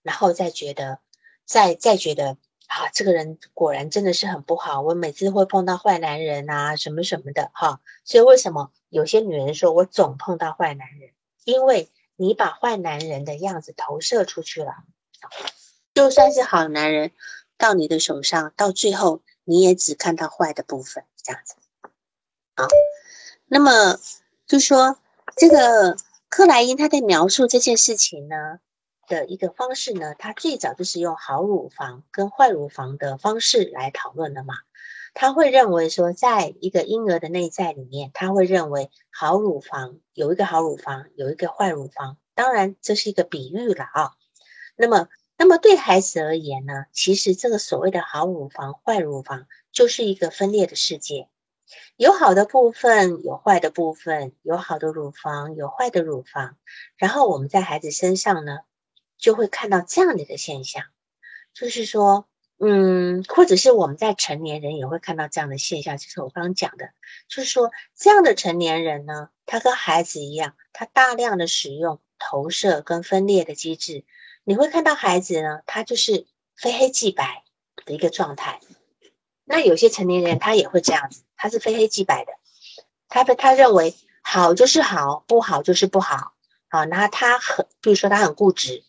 [0.00, 1.00] 然后再觉得
[1.44, 7.82] 再再觉得啊，这个人果然真的是很不好，我每次会碰到坏男人啊，什么什么的哈。
[8.04, 11.10] 所以为什么有些女人说我总碰到坏男人？
[11.44, 14.72] 因为你把坏男人的样子投射出去了，
[15.94, 17.12] 就算是好男人
[17.58, 19.22] 到你的手上，到最后。
[19.46, 21.56] 你也只看到坏的部分，这样子。
[22.56, 22.66] 好，
[23.44, 24.00] 那么
[24.46, 24.96] 就说
[25.36, 25.98] 这个
[26.30, 28.58] 克莱因他在描述这件事情呢
[29.06, 34.54] 的一个方式呢，他最早就是用好乳房跟坏乳房的方式来讨论的嘛。
[35.12, 42.16] 他会认为说，在一个婴儿的内在里面，他会认为好乳房有一个好乳房，有一个坏乳房。
[42.34, 44.12] 当然，这是一个比喻了啊。
[44.76, 45.08] 那么。
[45.36, 51.28] 那么对孩子而言呢，其实这个所谓的好乳房、坏乳房，就是一个分裂的世界，
[51.96, 56.56] 有好的部分，有坏的部分，有好的乳房，有坏的乳房。
[56.96, 58.60] 然后我们在孩子身上呢，
[59.18, 60.84] 就会看到这样的一个现象，
[61.52, 62.28] 就是说，
[62.60, 66.90] 嗯，或者是我们在成年人也会看到这样的现象，就是我刚刚讲的，
[67.26, 74.04] 就是说这样的成年人呢，他跟孩子一样，他大量的使用投射跟分裂的机制。
[74.46, 77.44] 你会看到孩子呢，他就是非黑即白
[77.86, 78.60] 的一个状态。
[79.44, 82.32] 那有些成年人他也会这样子，他是非黑即白的。
[83.08, 86.34] 他他认为好就是好，不好就是不好。
[86.68, 88.84] 好，那他很，比如说他很固执，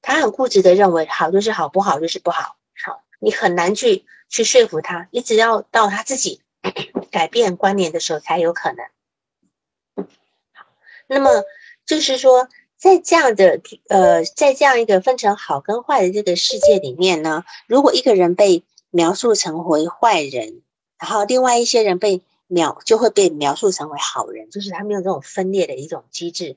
[0.00, 2.56] 他很固执的认为好就是好，不好就是不好。
[2.82, 6.40] 好，你很难去去说服他，一直要到他自己
[7.12, 8.86] 改变观念的时候才有可能。
[10.54, 10.64] 好，
[11.06, 11.44] 那么
[11.84, 12.48] 就是说。
[12.76, 20.62] 在这样的呃，在这样一个分成好跟坏的这个世界里面呢，如果一个人被描述成为坏人，
[20.98, 26.56] 然后另外一些人被描就会被描述成为好人，就是他们有这种分裂的一种机制。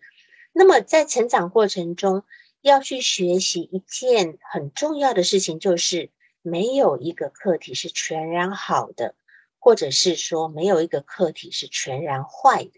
[0.52, 2.24] 那么在成长过程中，
[2.62, 6.10] 要去学习一件很重要的事情，就是
[6.42, 9.16] 没有一个客体是全然好的，
[9.58, 12.72] 或者是说没有一个客体是全然坏的。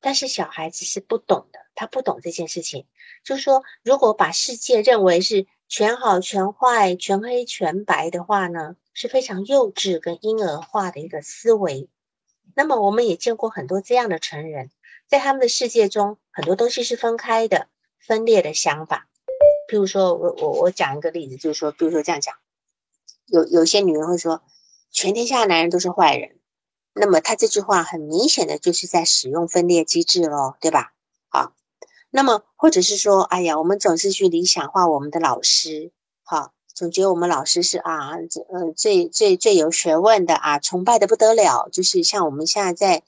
[0.00, 2.86] 但是小孩子是不懂的，他不懂这件事情。
[3.22, 11.88] 就是说，如果把世界认为是全好、全坏、全黑、全白的话呢，是非常幼稚跟婴儿化的一个思维。
[12.54, 14.70] 那么，我们也见过很多这样的成人，
[15.08, 19.08] 在他们的世界中，很多东西是分开的、分裂的想法。
[19.70, 22.36] 譬如说，我我我讲一个例子，就是说，比如说这样讲，
[23.26, 24.42] 有有些女人会说，
[24.90, 26.38] 全天下男人都是坏人。
[26.94, 30.94] 那么他这句话很明显的就是在使用分裂机制咯，对吧？
[32.16, 41.68] 那么或者是说，哎呀，我们总是去理想化我们的老师，好，总觉得我们老师是啊，嗯，最最最有学问的啊，崇拜的不得了。
[41.70, 43.02] 就是像我们现在在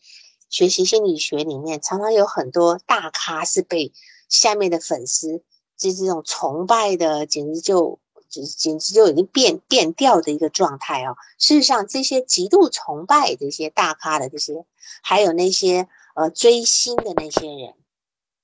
[0.50, 3.94] 学习心理学里面，常常有很多大咖是被
[4.28, 5.42] 下面的粉丝
[5.78, 7.98] 就这种崇拜的，简直就。
[8.28, 11.16] 简简直就已经变变调的一个状态哦。
[11.38, 14.66] 事实上，这些极度崇拜这些大咖的这些，
[15.02, 17.72] 还有那些呃追星的那些人，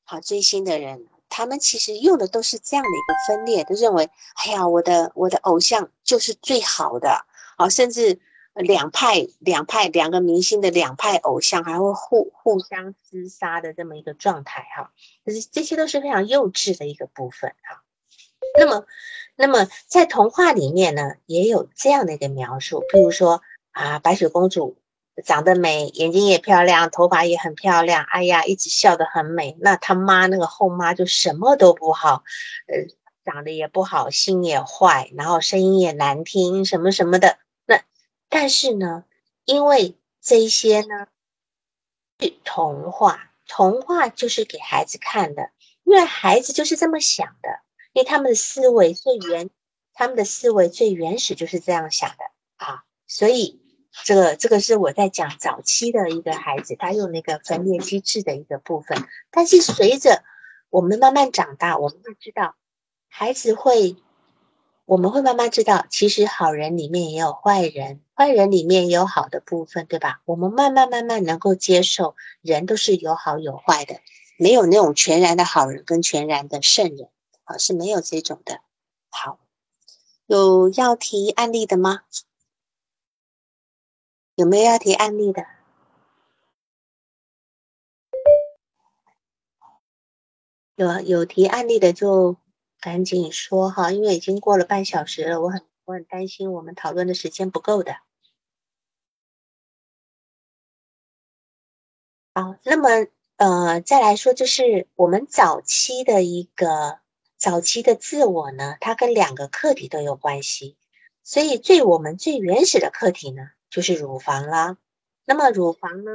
[0.05, 7.25] 好追星的人，他们其实用的都是这样的一个分裂，都认为，哎呀，我的我的偶像就是最好的，
[7.57, 8.21] 啊，甚至
[8.55, 14.93] 两派两派两个明星的两派偶像还会互互相厮杀的这么一个状态哈。
[15.25, 17.83] 可是这些都是非常幼稚的一个部分哈。
[18.59, 18.87] 那么。
[19.37, 24.77] 那么在童话里面呢，也有这样的一个描述，譬如说啊，白雪公主
[25.23, 29.57] 长得美，眼睛也漂亮，头发也很漂亮，哎呀，一直笑得很美。
[29.61, 32.25] 那他妈那个后妈就什么都不好，
[32.67, 37.39] 呃，长得也不好，心也坏，然后声音也难听，什么什么的。
[37.67, 37.83] 那
[38.29, 39.05] 但是呢，
[39.45, 41.07] 因为这些呢
[42.19, 45.51] 是童话，童话就是给孩子看的。
[45.85, 47.61] 因为孩子就是这么想的，
[47.93, 49.51] 因为他们的思维最原，
[49.93, 52.25] 他们的思维最原始就是这样想的
[52.57, 53.61] 啊，所以
[54.03, 60.25] 这个这个是我在讲早期的一个孩子，他用那个分裂机制的一个部分，但是随着
[60.69, 62.57] 我们慢慢长大，我们会知道，
[63.09, 63.97] 孩子会，
[64.85, 70.21] 我们会慢慢知道，其实好人里面也有坏人，坏人里面也有好的部分，对吧？
[70.25, 74.01] 我们慢慢慢慢能够接受，人都是有好有坏的，
[74.37, 77.09] 没有那种全然的好人跟全然的圣人，
[77.45, 78.59] 啊，是没有这种的。
[79.09, 79.39] 好，
[80.27, 82.01] 有要提案例的吗？
[84.37, 85.47] 有没有要提案例的？
[90.77, 92.37] 有有提案例的就
[92.81, 97.97] 赶紧说哈，因为已经过了半小时了，我很我很担心我们讨论的时间不够的。
[102.35, 106.99] 好，那么呃再来说，就是我们早期的一个
[107.37, 110.77] 早期的自我呢，它跟两个客体都有关系，
[111.23, 114.79] 所以最我们最原始的客体呢，就是乳房啦。
[115.25, 116.13] 那么乳房呢，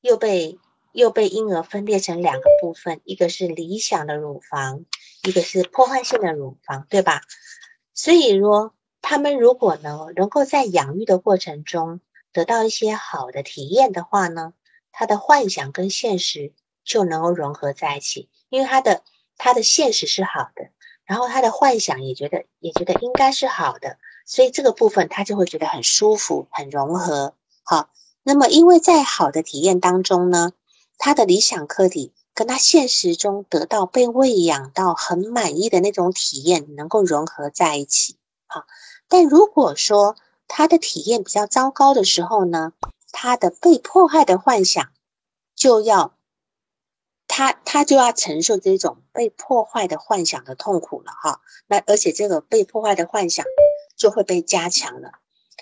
[0.00, 0.58] 又被
[0.92, 4.86] 又被婴儿分裂成两个部分，一个是理想的乳房，
[5.22, 7.20] 一个是破坏性的乳房，对吧？
[7.92, 8.72] 所以说，
[9.02, 12.00] 他们如果呢能够在养育的过程中
[12.32, 14.54] 得到一些好的体验的话呢，
[14.90, 19.02] 他的幻想跟现实就能够融合在一起，因为他的
[19.36, 20.70] 他的现实是好的，
[21.04, 27.34] 然后他的幻想也觉得也觉得应该是好的，所以这个部分他就会觉得很舒服，很融合。
[27.62, 27.90] 好，
[28.22, 30.52] 那么因为在好的体验当中呢。
[31.04, 38.66] 他的理想客体跟他现实中得到被喂养到很满意的那种体验能够融合在一起啊，
[39.08, 40.14] 但如果说
[40.46, 42.72] 他的体验比较糟糕的时候呢，
[43.10, 44.92] 他的被迫害的幻想
[45.56, 46.14] 就要
[47.26, 53.44] 他他就要承受这种被破坏的幻想的痛苦了哈，那而且这个被破坏的幻想
[54.02, 55.12] 就会被加强了，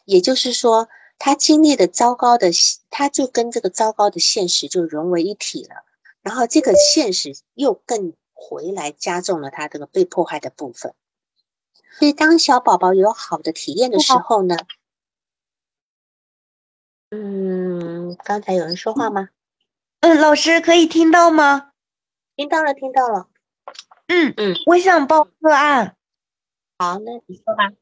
[0.05, 0.88] 也就是说。
[1.22, 2.50] 他经历的糟糕的，
[2.88, 5.85] 他就跟这个糟糕的现实就融为一体了，
[6.22, 10.94] 然后这个现实又更回来加重了他这个被迫害的部分。
[11.98, 14.57] 所以当小宝宝有好的体验的时候呢，
[17.11, 19.29] 嗯，刚才有人说话吗？
[20.00, 21.72] 嗯，老师可以听到吗？
[22.35, 23.29] 听到了，听到了。
[24.07, 25.96] 嗯嗯，我想报个案。
[26.79, 27.72] 好，那你说吧，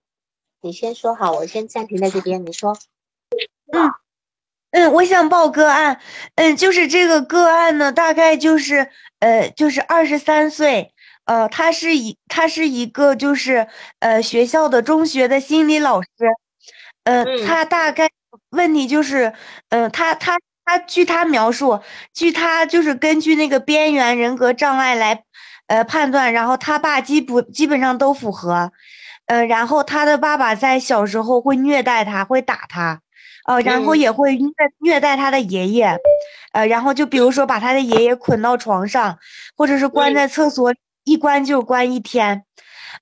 [0.60, 2.76] 你先说好，我先暂停在这边，你说。
[3.72, 3.92] 嗯
[4.70, 6.00] 嗯，我想报个案，
[6.34, 10.92] 嗯，就是这个个案呢，大概就是呃，就是二十三岁，
[11.24, 13.68] 呃，他是一他是一个就是
[14.00, 16.08] 呃学校的中学的心理老师，
[17.04, 18.10] 呃，他大概
[18.50, 19.32] 问题就是，
[19.70, 21.80] 呃，他他他据他描述，
[22.12, 25.24] 据他就是根据那个边缘人格障碍来
[25.66, 28.70] 呃判断，然后他爸基不基本上都符合，
[29.28, 33.00] 呃，然后他的爸爸在小时候会虐待他，会打他。
[33.46, 35.96] 呃，然后也会虐虐待他的爷爷，
[36.52, 39.18] 呃，然后就比如说把他的爷爷捆到床上，
[39.56, 42.44] 或者是关在厕所，一关就关一天，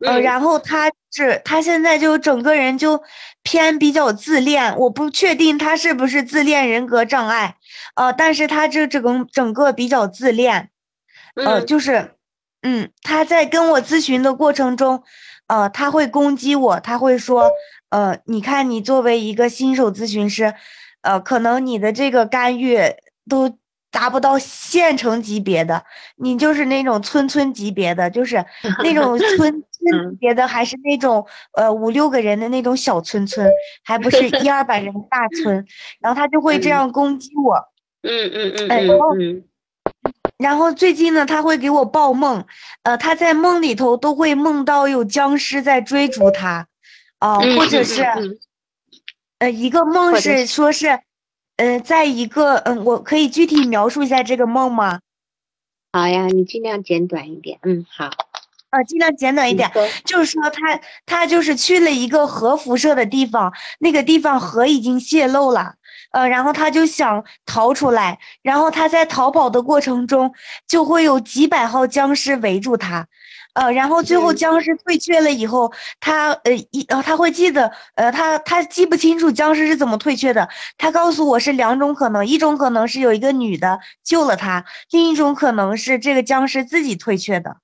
[0.07, 3.03] 呃，然后他是他现在就整个人就
[3.43, 7.57] 偏比较自恋，我不确定他是不是自恋人格障碍，
[7.97, 10.71] 呃，但是他这整个整个比较自恋，
[11.35, 12.13] 呃，就是，
[12.63, 15.03] 嗯，他在跟我咨询的过程中。
[15.47, 17.51] 呃，他会攻击我，他会说，
[17.91, 20.55] 呃，你看你作为一个新手咨询师，
[21.03, 22.79] 呃，可能你的这个干预
[23.29, 23.57] 都
[23.93, 25.85] 达不到县城级别的，
[26.17, 28.45] 你就是那种村村级别的，就是
[28.83, 33.49] 那种 村村级别的，还是那种呃五六个人的那种小村村，
[33.85, 35.65] 还不是一二百人的大村，
[36.01, 37.55] 然后他就会这样攻击我，
[38.03, 39.15] 嗯嗯嗯，然后。
[40.39, 42.45] 然后最近呢，他会给我报梦，
[42.83, 46.67] 呃，他在梦里头都会梦到有僵尸在追逐他，
[47.19, 48.05] 啊，或者是，
[49.39, 51.01] 呃，一个梦是说是，
[51.57, 55.01] 呃，在一个，嗯，我可以具体描述一下这个梦吗？
[55.93, 57.59] 好呀，你尽量简短一点。
[57.63, 58.11] 嗯，好。
[58.69, 59.71] 呃，尽量简短一点，
[60.05, 65.77] 就是说他他就是去了一个核辐射的地方，那个地方核已经泄漏了。
[66.17, 70.33] 呃，然后他就想逃出来，然后他在逃跑的过程中，
[70.67, 73.07] 就会有几百号僵尸围住他，
[73.53, 80.49] 呃，然后最后僵尸退却了以后，他呃一呃他会记得，呃他他记不清楚僵尸是怎么退却的，
[80.79, 87.59] 他告诉我是两种可能，一种可能是有一个女的救了他，另一种可能是这个僵尸自己退却的，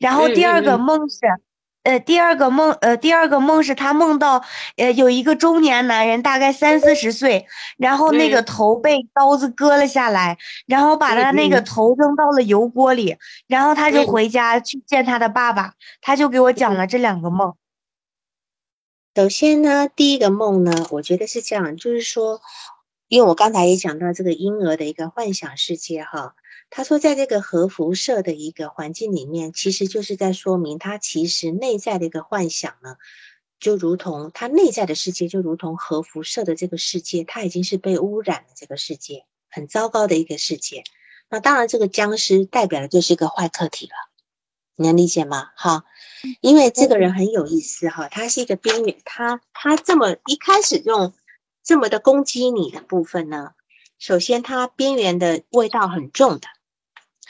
[0.00, 1.18] 然后第二个梦是，
[1.84, 4.44] 呃，第二个梦，呃，第二个梦是他梦到，
[4.76, 13.16] 呃，有一个中年男人，大概三四十岁，然后那个头被刀子割了下来，然后把他那个头扔到了油锅里，
[13.48, 17.54] 然后他就回家去见他的爸爸，他就给我讲了这两个梦。
[19.16, 22.40] 首先呢，第一个梦呢，我觉得是这样，就是说，
[23.08, 26.34] 因为我刚才也讲到这个婴儿的一个幻想世界哈。
[26.74, 32.96] 他说，在这个核辐射的一个环境里面，其实就是在说明他其实内在的一个幻想呢，
[33.60, 40.82] 就如同他内在的世界，就如同核辐射的这个世界，它已经是被污染的这个世界，很糟糕的一个世界。
[41.28, 43.92] 那当然，这个僵尸代表的就是一个坏客体了，
[44.74, 45.50] 你能理解吗？
[45.56, 45.84] 哈，
[46.40, 51.12] 因为这个人很有意思哈，他是一个边缘，他他这么一开始用
[51.62, 53.50] 这么的攻击你的部分呢，
[53.98, 56.48] 首先他边缘的味道很重的。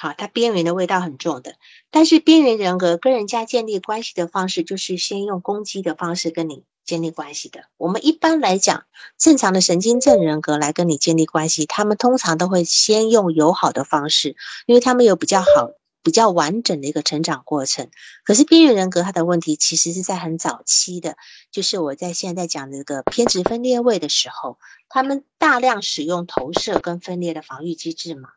[0.02, 1.54] 好，它边缘的味道很重的，
[1.92, 7.66] 但是边缘人格跟人家建立关系的方式，就是先用攻击的方式跟你建立关系的。
[7.76, 8.82] 我们一般来讲，
[9.16, 14.34] 正常的神经症人格来跟你建立关系，他们通常都会先用友好的方式，
[14.66, 15.70] 因为他们有比较好、
[16.02, 17.88] 比较完整的一个成长过程。
[18.24, 21.16] 可是边缘人格他的问题，其实是在很早期的，
[21.52, 28.30] 就是我在现在讲这个偏执分裂位的时候，他们大量使用投射跟分裂的防御机制嘛。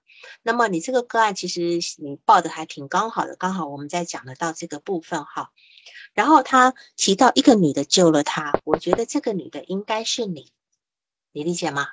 [0.43, 5.51] 那么你这个个案其实你报的还挺刚好的，刚好我们在讲得到这个部分哈。
[6.13, 10.51] 然后他提到一个女的救了他，我觉得这个女的应该是你，
[11.31, 11.87] 你理解吗？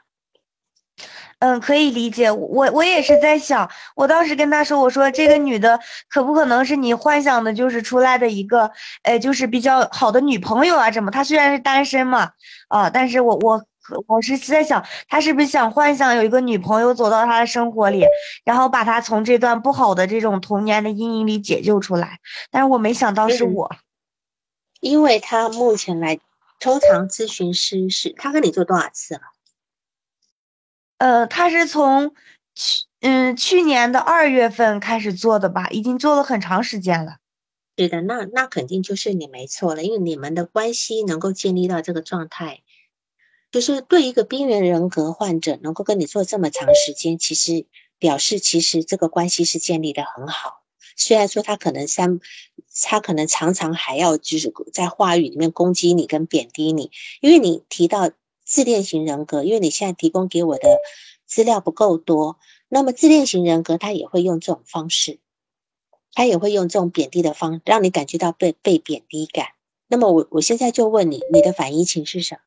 [1.41, 2.31] 嗯，可以理解。
[2.31, 8.71] 我我也是在想，我当时跟他说，我说这个女的可不可能是你幻想的，就是出来的一个，
[9.03, 10.91] 呃，就是比较好的女朋友啊？
[10.91, 11.11] 什么？
[11.11, 12.33] 她虽然是单身嘛，
[12.69, 13.65] 啊，但是我我。
[14.07, 18.05] 我是在想，他是不是想幻想有一个女朋友走到他的生活里，
[18.45, 22.21] 然后把他从这段不好的这种童年的阴影里解救出来？
[22.51, 23.75] 但是我没想到是我，
[24.81, 26.21] 因为他目前来，
[26.61, 29.23] 通常咨询师是他跟你做多少次了？
[30.99, 32.15] 呃，他是从
[32.55, 37.17] 去嗯去年的二月份开始做的吧，已经做了很长时间了。
[37.77, 42.61] 是的，那那肯定就是你没错了，因为你们的关系能够建立到这个状态。
[43.53, 47.67] 就是对一个边缘人格患者能够跟你做这么长时间，其实
[47.99, 50.63] 表示其实这个关系是建立的很好。
[50.97, 52.19] 虽然说他可能三，
[52.83, 56.91] 他可能常常还要就是在话语里面攻击你跟贬低你，
[57.21, 58.11] 因为你提到
[58.43, 60.79] 自恋型人格，因为你现在提供给我的
[61.27, 62.39] 资料不够多，
[62.69, 65.19] 那么自恋型人格他也会用这种方式，
[66.15, 69.49] 他也会用这种贬低的方，让你感觉到被被贬低感。
[69.89, 72.41] 那么我我现在就问你，你的反应情是什么？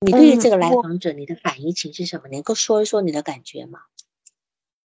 [0.00, 2.28] 你对于这个来访者，你的反应情是什么？
[2.28, 3.80] 能够说一说你的感觉吗？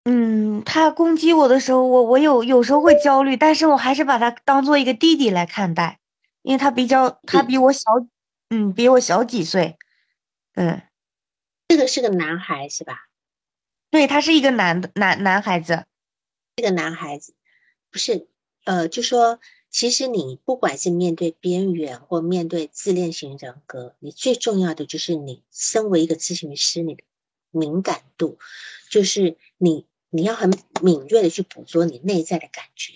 [0.05, 5.99] 嗯，他攻击我的时候，我我有有时候会焦虑，但是我还是把他当做一个弟弟来看待，
[6.43, 7.91] 因为他比较他比我小，
[8.51, 9.79] 嗯，比我小几岁，
[10.55, 10.83] 嗯，
[11.69, 13.09] 这个是个男孩是吧？
[13.91, 15.87] 对他是一个男的男男孩子，
[16.57, 17.35] 这个男孩子
[17.91, 18.29] 不是，
[18.65, 19.41] 呃，就说。
[19.71, 27.05] 其实你不管是面对边缘或面对自恋型人格，你最重要的就是你身为一个咨询师，你的
[27.51, 28.39] 敏感度，
[28.91, 32.95] 就是你你要很敏锐的去捕捉你内在的感觉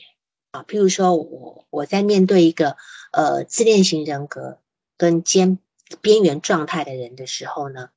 [0.51, 0.65] 啊。
[0.67, 2.77] 譬如说我我在面对一个
[3.13, 4.59] 呃自恋型人格
[4.97, 5.59] 跟兼
[6.01, 7.91] 边缘状态的人的时候呢，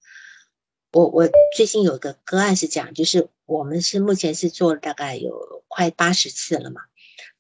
[0.92, 6.82] 我我最近有个个案是讲，就是我们是目前是做了大概有快八十次了嘛。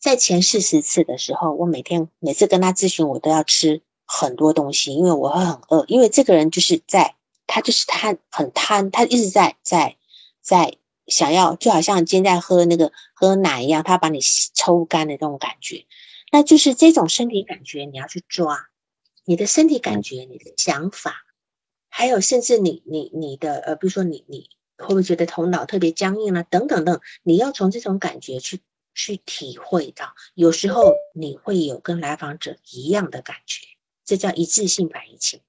[0.05, 5.83] 在前四十次的时候，我每天每次跟他咨询，我都要吃很多东西，因为我会很饿。
[5.87, 7.15] 因为这个人就是在
[7.47, 9.97] 他就是贪很贪，他一直在在
[10.41, 10.75] 在
[11.07, 14.19] 想要，就好像今天在喝那个喝奶一样，他把你
[14.53, 15.87] 抽干的那种感觉。
[16.31, 18.67] 那就是这种身体感觉，你要去抓
[19.23, 21.15] 你的身体感觉，你的想法，
[21.89, 26.43] 还有甚至你你你的呃，比如说你你会不会觉得头脑特别僵硬啊？
[26.43, 28.61] 等等等，你要从这种感觉去。
[28.95, 33.67] 去体会到，有时候你会有跟来访者一样的感觉，
[34.05, 35.41] 这叫一致性反应情。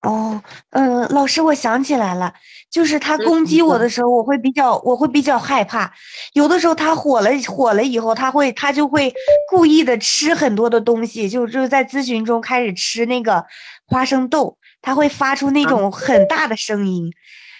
[0.00, 2.32] 哦，嗯，老师，我想起来了，
[2.70, 5.92] 就是他攻击我的时候，我会比较，我会比较害怕。
[6.34, 9.12] 有的时候他火了，火了以后，他会，他就会
[9.50, 13.44] 故意的吃很多的东西，就就在咨询中开始吃那个
[13.86, 17.12] 花生豆，他会发出那种很大的声音，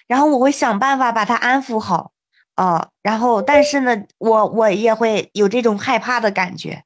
[0.07, 2.13] 然后我会想办法把他安抚好。
[2.59, 6.83] 哦，然后但是呢，我我也会有这种害怕的感觉。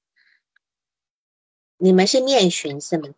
[1.79, 3.09] 你们是面询是吗？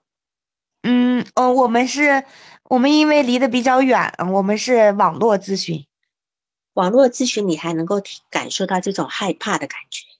[0.84, 2.24] 嗯，哦，我们是，
[2.62, 5.84] 我们因为离得比较远，我们是网络咨询。
[6.74, 8.00] 网络咨询，你还能够
[8.30, 10.13] 感受到这种害怕的感觉。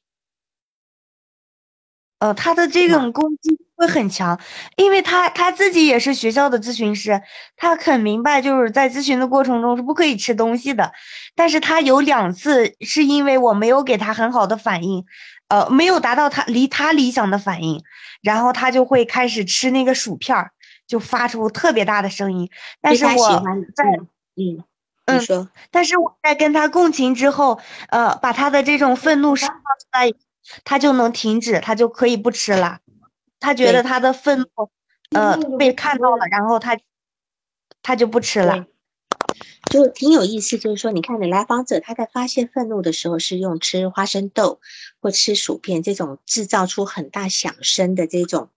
[2.18, 4.40] 呃，他的这种攻击会很强，
[4.76, 7.22] 因为他他自己也是学校的咨询师，
[7.56, 10.92] 他很明白就是在咨询的过程中是不可以吃东西的，
[11.34, 15.04] 但是他有两次是因为我没有给他很好的反应，
[15.48, 17.82] 呃，没有达到他离他理想的反应，
[18.22, 20.52] 然后他就会开始吃那个薯片儿，
[20.86, 22.48] 就发出特别大的声音，
[22.80, 23.28] 但是我
[23.74, 23.84] 在
[24.36, 24.64] 嗯
[25.06, 27.60] 嗯，说，但是我在跟他共情之后，
[27.90, 30.23] 呃，把他的这种愤怒释放出来。
[30.64, 32.80] 他就能停止，他就可以不吃了。
[33.40, 34.70] 他觉得他的愤怒，
[35.10, 36.78] 呃，被看到了，然后他，
[37.82, 38.66] 他就不吃了。
[39.70, 44.60] 就挺有意思，就是说，你看，你来访者他在发泄愤怒的时候，是用吃花生豆
[45.00, 48.50] 或吃薯片这种制造出很大响声的这种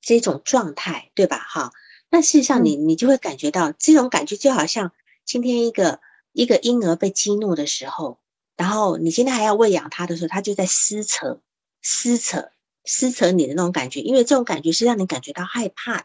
[0.00, 1.38] 这种状态，对吧？
[1.38, 1.72] 哈，
[2.10, 4.92] 那事实上，你你就会感觉到这种感觉，就好像
[5.24, 6.00] 今天一个
[6.32, 8.18] 一个婴儿被激怒的时候。
[8.62, 11.40] 然后你今天还要喂养他的时候，他就在撕扯、
[11.82, 12.52] 撕扯、
[12.84, 16.04] 撕扯你的那种感觉，因为这种感觉是让你感觉到害怕的。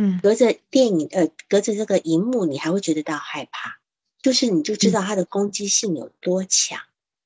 [0.00, 3.76] 嗯，隔着电影，呃，隔着这个荧幕，你还会觉得到害怕，
[4.22, 6.80] 就是你就知道他的攻击性有多强。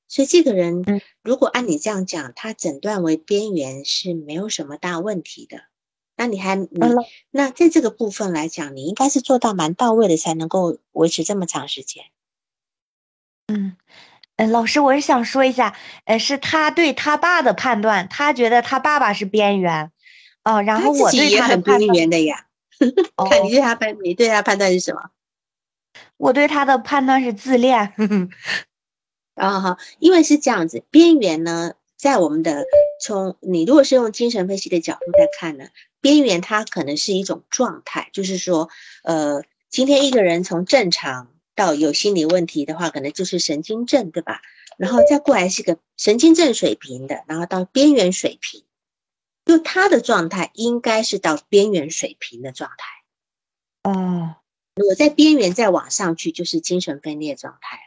[0.09, 0.83] 所以这个人，
[1.23, 5.61] 如果按你这样讲，他诊断为边缘是没有什么大问题的。
[6.17, 6.69] 那你还你
[7.31, 12.03] 那在这个部分来讲，你应该是做到蛮到位的，才能够维持这么长时间。
[13.47, 13.77] 嗯，
[14.35, 19.91] 嗯，老师，我是想说一下，呃，是他对他爸的判断，他觉得他爸爸是边缘，
[20.43, 22.45] 哦，然后我对他的边缘的呀。
[23.29, 25.09] 看你对他判，你对他判断是什么？
[26.17, 27.93] 我对他的判断是自恋。
[29.33, 32.65] 啊哈，因为是这样子，边缘呢，在我们的
[33.01, 35.69] 从你如果是用精神分析的角度在看呢，
[36.01, 38.69] 边缘它可能是一种状态，就是说，
[39.03, 41.29] 呃，今天一个人从正常。
[41.57, 44.41] 到有心理问题的话，可能就是神经症，对吧？
[44.77, 48.63] 然后再过来是个神经症水平的，然后到边缘水平，
[49.43, 53.89] 就他的状态应该是到边缘水平的状态。
[53.89, 54.35] 哦，
[54.75, 57.79] 我在边缘再往上去就是精神分裂状态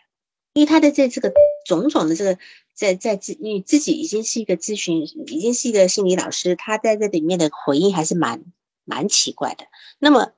[0.53, 1.33] 因为他的这这个
[1.65, 2.39] 种种的这个
[2.75, 8.43] 在在自，因为自己已经是一个咨询，已经是一个心理老师，他在这里面的回应还是蛮
[8.85, 9.67] 蛮奇怪的。
[10.01, 10.33] 那么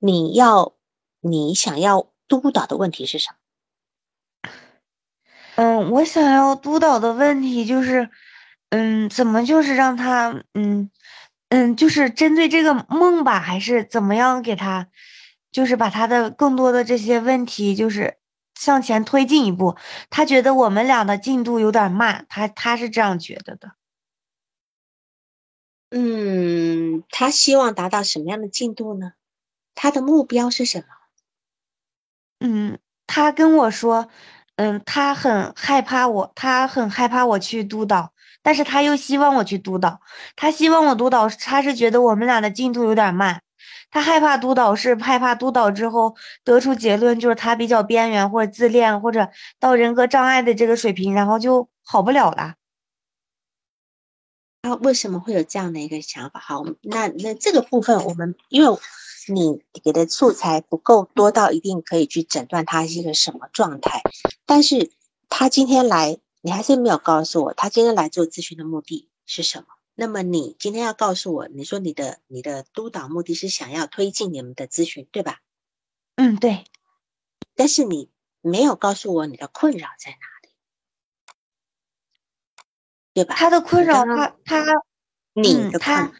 [0.00, 0.74] 你要
[1.20, 2.11] 你想要。
[2.40, 3.36] 督导的问题是什么？
[5.56, 8.08] 嗯，我想要督导的问题就是，
[8.70, 10.90] 嗯，怎么就是让他，嗯，
[11.50, 14.88] 嗯，就是针对这个梦吧，还是怎么样给他，
[15.50, 18.16] 就是把他的更多的这些问题，就是
[18.58, 19.76] 向前推进一步。
[20.08, 23.72] 他觉得我们俩的进度有点慢，他他是这样觉得的。
[25.90, 29.12] 嗯，他希望达到什么样的进度呢？
[29.74, 30.86] 他的目标是什么？
[32.44, 34.08] 嗯，他跟我说，
[34.56, 38.12] 嗯，他很害怕我，他很害怕我去督导，
[38.42, 40.00] 但是他又希望我去督导。
[40.34, 43.42] 他希望我督导，他是觉得我们俩的进度有点慢。
[43.92, 49.30] 他害怕督导，是害怕督导之后得出结论就是他比较边缘或者自恋或者
[49.60, 52.54] 到人格障碍的这个水平，然后就好不了了。
[54.62, 56.40] 他为什么会有这样的一个想法？
[56.40, 58.76] 好，那那这个部分我们因为。
[59.28, 64.02] 你给的素材不够多到一定可以去诊断他是一个什么状态，
[64.46, 64.90] 但是
[65.28, 69.66] 他今天来，你还是没有告诉我他今天来做咨询的目的是什么。
[69.94, 75.40] 那么你今天要告诉我，你说你的你的督导目的是想要推进你们的咨询，对吧？
[76.16, 76.64] 嗯，对。
[77.54, 78.10] 但是你
[78.40, 80.48] 没有告诉我你的困扰在哪里，
[83.12, 83.34] 对吧？
[83.36, 84.64] 他的困扰，他他，
[85.34, 86.06] 你的他。
[86.06, 86.14] 嗯，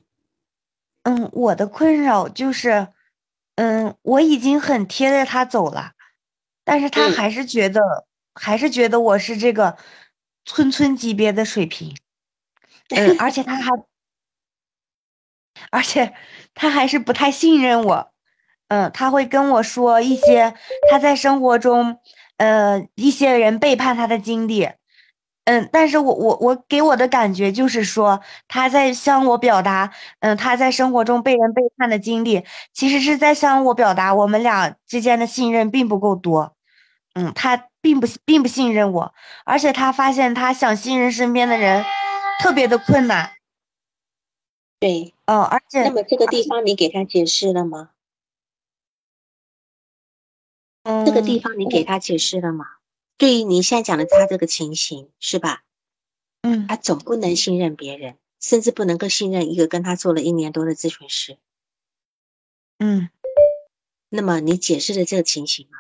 [1.33, 2.89] 我的困扰就是，
[3.57, 5.93] 嗯，我已经很贴着他走了，
[6.65, 7.81] 但是他还是觉得，
[8.35, 9.77] 还是觉得我是这个
[10.45, 11.97] 村村级别的水平，
[12.91, 13.71] 嗯，而且他还，
[15.71, 16.15] 而且
[16.55, 18.13] 他还是不太信任我，
[18.69, 20.55] 嗯，他会跟我说一些
[20.91, 21.99] 他在生活中，
[22.37, 24.71] 呃，一些人背叛他的经历。
[25.45, 36.55] 嗯，但是我我我给我的感觉就是说，他在向我表达，嗯，他在生活中被人背叛的经历，其实是在向我表达我们俩之间的信任并不够多，
[37.15, 39.15] 嗯，他并不并不信任我，
[39.45, 41.85] 而且他发现他想信任身边的人
[42.41, 43.33] 特别的困难，
[44.79, 47.91] 对，哦，而且那么这个地方你给他解释了吗？
[50.85, 52.67] 嗯，这个地方你给他解释了吗？
[53.17, 55.65] 对于你现在讲的他这个情形，是吧？
[56.43, 61.39] 嗯，他总不能信任别人，甚至不能够信任一个跟他做了一年多的咨询师。
[62.79, 63.11] 嗯，
[64.09, 65.79] 那么你解释的这个情形吗？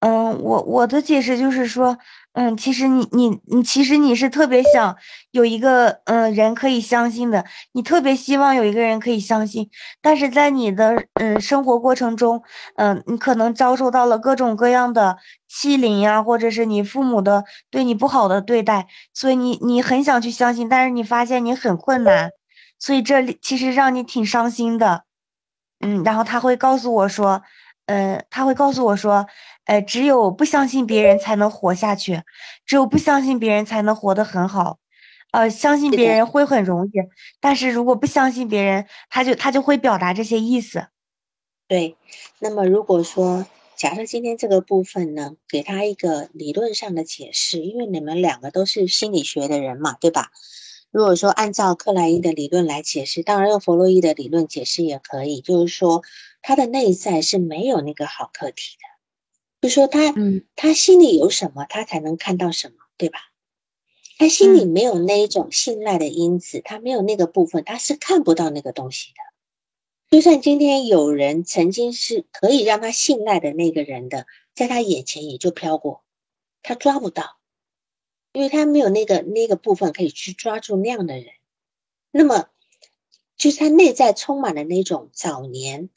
[0.00, 1.96] 嗯，我我的解释就是说，
[2.34, 4.96] 嗯，其实你你你，其实你是特别想
[5.30, 9.70] 有一个嗯人可以相信的，你特别希望有一个人可以相信，
[10.02, 12.42] 但是在你的嗯生活过程中，
[12.76, 15.16] 嗯，你可能遭受到了各种各样的
[15.48, 22.30] 欺凌呀，或者是你父母的对你不好的对待，所以你你很想去相信，但是你发现你很困难，
[22.78, 25.04] 所以这里其实让你挺伤心的，
[25.80, 27.42] 嗯，然后他会告诉我说。
[27.88, 29.28] 嗯，他会告诉我说，
[29.66, 32.22] 呃，只有不相信别人才能活下去，
[32.64, 34.78] 只有不相信别人才能活得很好，
[35.32, 36.90] 呃，相信别人会很容易，
[37.40, 40.86] 但是如果不相信别人，他就他就会表达这些意思。
[41.68, 41.96] 对，
[42.38, 43.46] 那么如果说
[43.76, 50.30] 假设今天这个部分呢，给他一个理论上的解释，因为你们两个都是心理学的人嘛，对吧？
[50.90, 56.02] 如果说按照克莱因的理论来解释，当然用弗洛伊的理论解释也可以，就是说。
[56.42, 58.84] 他的内在是没有那个好客体的，
[59.66, 63.18] 就说他，嗯，他心里有什么，他才能看到什么，对吧？
[64.16, 69.16] 他心里没有那一种信赖的因子，他没有那个部分，他是看不到那个东西的。
[70.08, 76.04] 就算今天有人曾经是可以让他信赖的那个人的，在他眼前也就飘过，
[76.62, 77.38] 他抓不到，
[78.32, 81.26] 因为他没有那个那个部分可以去抓住那样的人。
[82.12, 82.46] 那么，
[83.36, 85.90] 就是他内在充满了那种早年。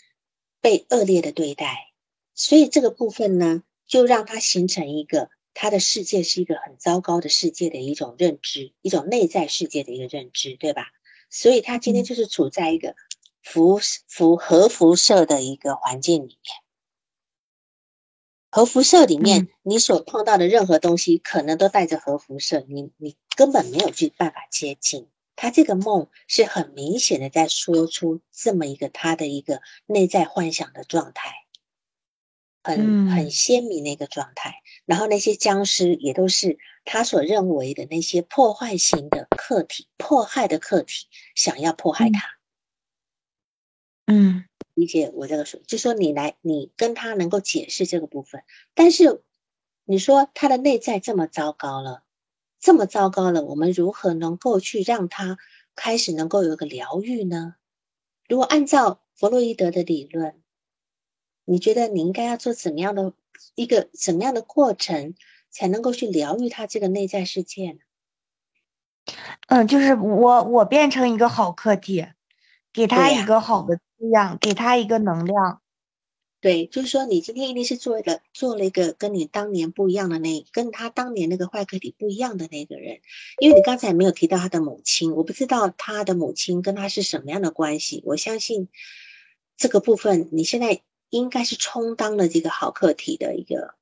[0.62, 1.89] 被恶劣的对待，
[2.42, 10.86] 所以这个部分呢，就让他形成一个他的世界是一个很糟糕的世界的一种认知，一种内在世界的一个认知，对吧？
[11.30, 12.96] 所以他今天就是处在一个
[13.44, 16.56] 辐辐核辐射的一个环境里面，
[18.50, 25.10] 核辐射里面你所碰到的任何东西，可能都带着核辐射，你你根本没有去办法接近。
[25.36, 31.34] 他这个梦是很明显的在说出这么一个他的一个内在幻想的状态，
[32.78, 34.56] 很很鲜明的一个状态。
[34.86, 42.38] 然后那些僵尸也都是他所认为的那些破坏型的客体，迫害的客体想要迫害他。
[44.06, 48.44] 嗯，理解我这个说，就说你来，你跟他能够解释这个部分，
[48.74, 49.22] 但是
[49.86, 52.04] 你说他的内在这么糟糕了。
[52.60, 55.38] 这么糟糕了，我们如何能够去让他
[55.76, 57.56] 开始能够有个疗愈呢？
[58.28, 60.42] 如果按照弗洛伊德的理论，
[61.50, 63.14] 你觉得你应该要做怎么样的
[63.56, 65.16] 一个怎么样的过程，
[65.50, 67.80] 才能够去疗愈他这个内在世界呢？
[69.48, 72.06] 嗯，就是我我变成一个好客体，
[72.72, 75.62] 给他一个好的滋养，给他一个能量。
[76.40, 83.00] 对，就是说，你今天一定是做了做了一个跟你当年不一样的那，跟他当年那个坏客体不一样的那个人，
[83.40, 88.04] 因为你刚才没有提到他的母亲，我不知道他的母亲跟他是什么样的关系。
[88.06, 88.70] 我相信
[89.58, 93.76] 这个部分，你现在应该是充当了这个好客体的一个，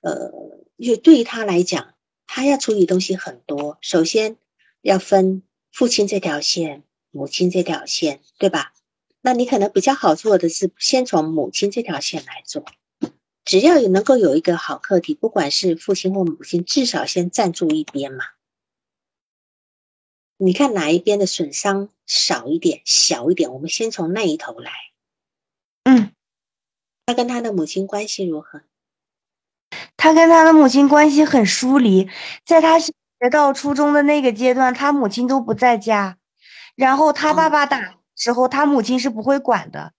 [0.00, 0.32] 呃，
[0.76, 1.94] 因为对于他来讲，
[2.26, 4.36] 他要处理东西很多，首先
[4.80, 8.72] 要分父亲这条线，母亲这条线，对吧？
[9.20, 12.64] 那你可能比较好做的是，先从母亲这条线来做。
[13.44, 18.24] 只要有能够有一个好课题，不管是父亲或母亲，至少先站住一边嘛。
[20.36, 24.70] 你看哪一边的损伤少一点、小一点，我们先从那一头来。
[27.08, 28.60] 嗯，他跟他的母亲关系如何？
[29.96, 32.10] 他跟他的母亲关系很疏离，
[32.44, 32.92] 在他学
[33.30, 36.18] 到初中的那个阶段，他母亲都不在家，
[36.76, 37.94] 然后他爸爸打。
[38.20, 39.92] 时候，他母亲是不会管的，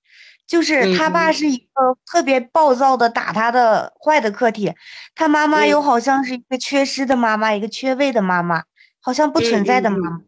[0.45, 4.73] 就是他爸是一个特别暴躁的打他的坏的客体，
[5.15, 8.65] 他妈妈又好像是一个缺失的妈妈，一个缺位的妈妈，
[8.99, 10.21] 好像不存在的妈妈。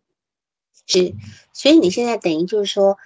[0.87, 1.13] 是，
[1.51, 2.97] 所以你现在等于就是说，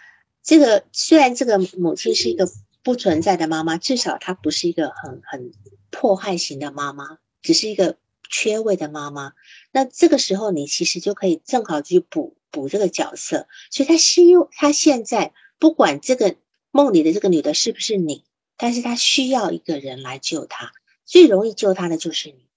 [0.43, 2.47] 这个虽然这个母亲是一个
[2.85, 5.51] 不存在的妈妈，至少她不是一个很很
[5.91, 7.97] 迫害型的妈妈，只是一个
[8.29, 9.33] 缺位的妈妈。
[9.73, 12.37] 那这个时候，你其实就可以正好去补。
[12.51, 14.23] 补这个角色，所以他希
[14.53, 16.37] 他现在不管这个
[16.71, 18.23] 梦里的这个女的是不是你，
[18.55, 20.71] 但是她需要一个人来救她，
[21.03, 22.47] 最容易救她的就是你，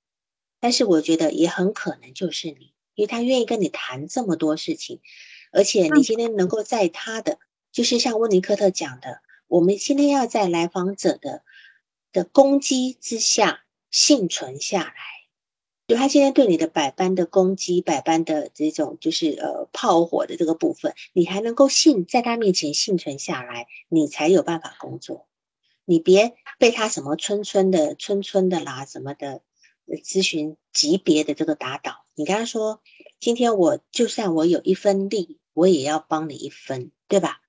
[0.61, 5.01] 但是我觉得也很可能就是你，因为她愿意跟你谈这么多事情，
[5.51, 7.41] 而且你今天能够在他的，
[7.73, 11.43] 就是像温尼科特讲的，我们今天要在来访者的
[12.13, 14.95] 的攻击之下幸存下来。
[15.87, 25.27] 就他现在对你的百般的攻击，百般的这种就是呃炮火的这个部分，你还能够幸在他面前幸存下来，你才有办法工作。
[25.87, 29.41] 你别被他什么村村的村村的啦什么的
[30.05, 32.05] 咨询级别的这个打倒。
[32.15, 32.83] 你跟他说，
[33.19, 37.41] 今天我就算我有一分力，我也要帮你一分，对吧？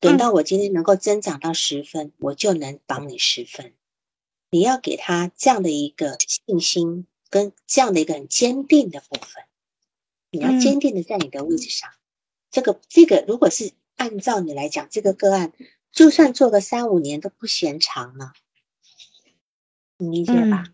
[0.00, 3.74] 等到我今天能够增长到十分，我就能帮你十分。
[4.50, 9.44] 你要给他这样的一个信心，跟这样的一个很坚定的部分，
[10.30, 11.90] 你要坚定的在你的位置上。
[12.50, 15.52] 这个这个，如果是按照你来讲，这个个案，
[15.92, 18.32] 就算做个三五年都不嫌长了，
[19.98, 20.64] 你理解吧？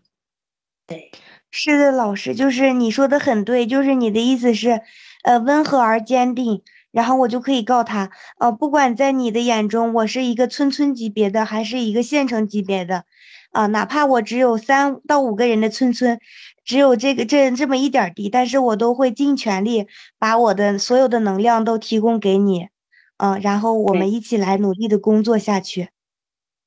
[0.87, 1.11] 对，
[1.51, 4.83] 是的，老师，就是你说的很对，就是你的意思是，
[5.23, 6.63] 呃，温和而坚定，
[6.95, 13.03] 然后我就可以告他，呃，不管在你的眼中，我是一个村村级别的，还是一个县城级别的。
[13.51, 16.21] 啊，哪怕我只有三到五个人的村村，
[16.63, 19.87] 只有这个这这么一点地，但是我都会尽全力
[20.17, 22.69] 把我的所有的能量都提供给你，
[23.17, 25.89] 嗯，然后我们一起来努力的工作下去。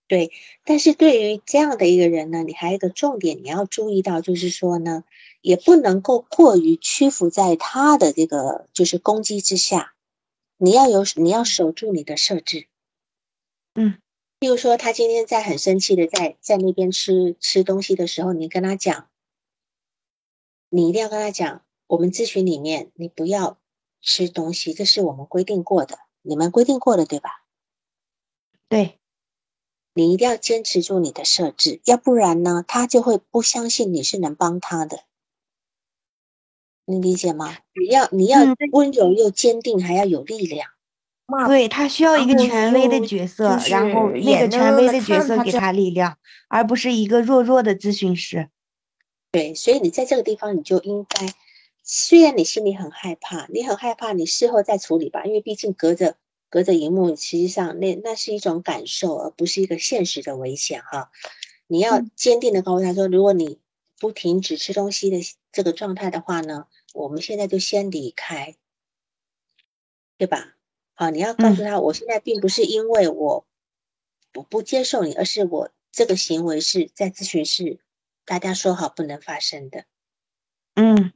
[0.08, 0.30] 对，
[0.66, 5.04] 但是对于这样的一个人呢，你还有一个重点你要注意到，就是说呢，
[5.40, 9.94] 也不能够过于屈服在他的这个就是攻击之下，
[10.58, 12.66] 你要有你要守住你的设置，
[13.74, 13.98] 嗯。
[14.40, 19.08] 比如说，他今天在很生气的在在那边吃吃东西的时候，你跟他讲，
[20.68, 23.58] 你一定要跟他讲，我们咨询里面你不要
[24.00, 27.44] 吃东西，这是我们规定过的，你们规定过的对吧？
[28.68, 29.00] 对，
[29.92, 35.02] 你一定要坚持住你的设置，要不然呢，他就会不相信你是能帮他的，
[36.88, 37.54] 你理解吗？
[37.78, 38.40] 你要你要
[38.72, 40.70] 温柔又坚定，还要有力量。
[41.46, 46.16] 对他需要一个权威的角色，然后那个权威的角色给他力量，
[46.48, 48.48] 而不是一个弱弱的咨询师。
[49.30, 51.34] 对，所以你在这个地方你就应该，
[51.84, 56.16] 虽然你心里很害怕，你很害怕，你事后再处理吧，因为毕竟隔着
[56.48, 61.10] 隔着荧幕，实际上那那是一种感受，而不是一个现实的危险哈。
[61.66, 63.58] 你要坚定的告诉他说，如果你
[64.00, 65.18] 不停止吃东西的
[65.52, 66.64] 这个状态的话呢，
[66.94, 68.56] 我们现在就先离开，
[70.16, 70.56] 对吧？
[70.94, 73.46] 好，你要告诉他，我现在并不是因为我
[74.34, 77.78] 我不接受你，而是我这个行为是在咨询室
[78.24, 79.84] 大家说好不能发生的。
[80.74, 81.12] 嗯，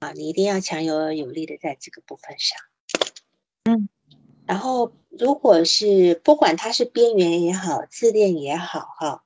[0.00, 2.58] 啊，你一定要强有有力的在这个部分上。
[3.64, 3.88] 嗯，
[4.46, 9.23] 然后如果是不管他是边缘也好，自恋也好，哈，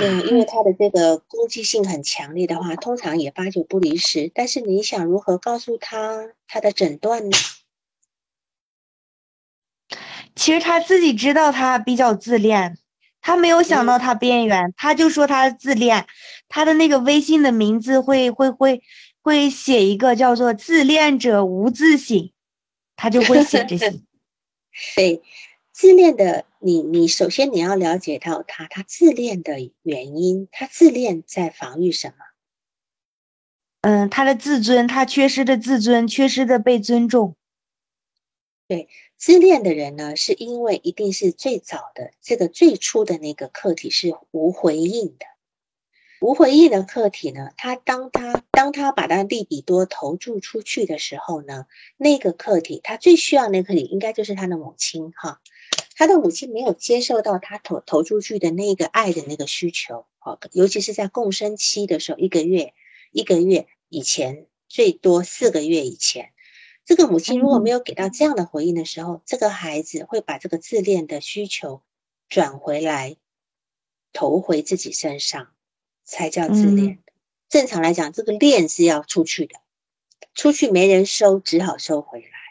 [0.00, 4.30] 嗯，因为他的这个攻击性很强烈的话，通常也八九不离十。
[4.34, 7.36] 但是你想如何告诉他他的诊断呢？
[10.34, 12.78] 其实他自己知道他比较自恋，
[13.20, 16.06] 他没有想到他边缘，他就说他自恋。
[16.48, 18.82] 他的那个微信的名字会会会
[19.20, 22.30] 会写一个叫做“自恋者无自省”，
[22.96, 23.90] 他就会写这些。
[24.96, 25.22] 对，
[25.72, 32.14] 自恋的你，你首先你要了解到他，他自恋的原因，他自恋在防御什么？
[33.80, 37.36] 嗯，他的自尊，他缺失的自尊，缺失的被尊重。
[38.68, 38.88] 对。
[39.16, 45.26] 自恋的人呢，是因为一定是最早的这个最初的那个客体是无回应的，
[46.20, 51.66] 无回应的客体呢，他当他当他把他利比多投注出去的时候呢，
[51.96, 55.40] 那个客体他最需要那个客体应该就是他的母亲哈，
[55.96, 62.74] 他的母亲没有接受到他投投出去的那个爱的那个需求，哦，尤其是在共生期的时候，一个月
[63.10, 66.32] 一个月以前，最多四个月以前。
[66.84, 71.82] 这个母亲如果没有给到这样的回应的时候，这个孩子会把这个自恋的需求
[72.28, 73.16] 转回来，
[74.12, 75.52] 投回自己身上，
[76.04, 76.98] 才叫自恋。
[77.48, 79.60] 正常来讲，这个恋是要出去的，
[80.34, 82.41] 出去没人收，只好收回来。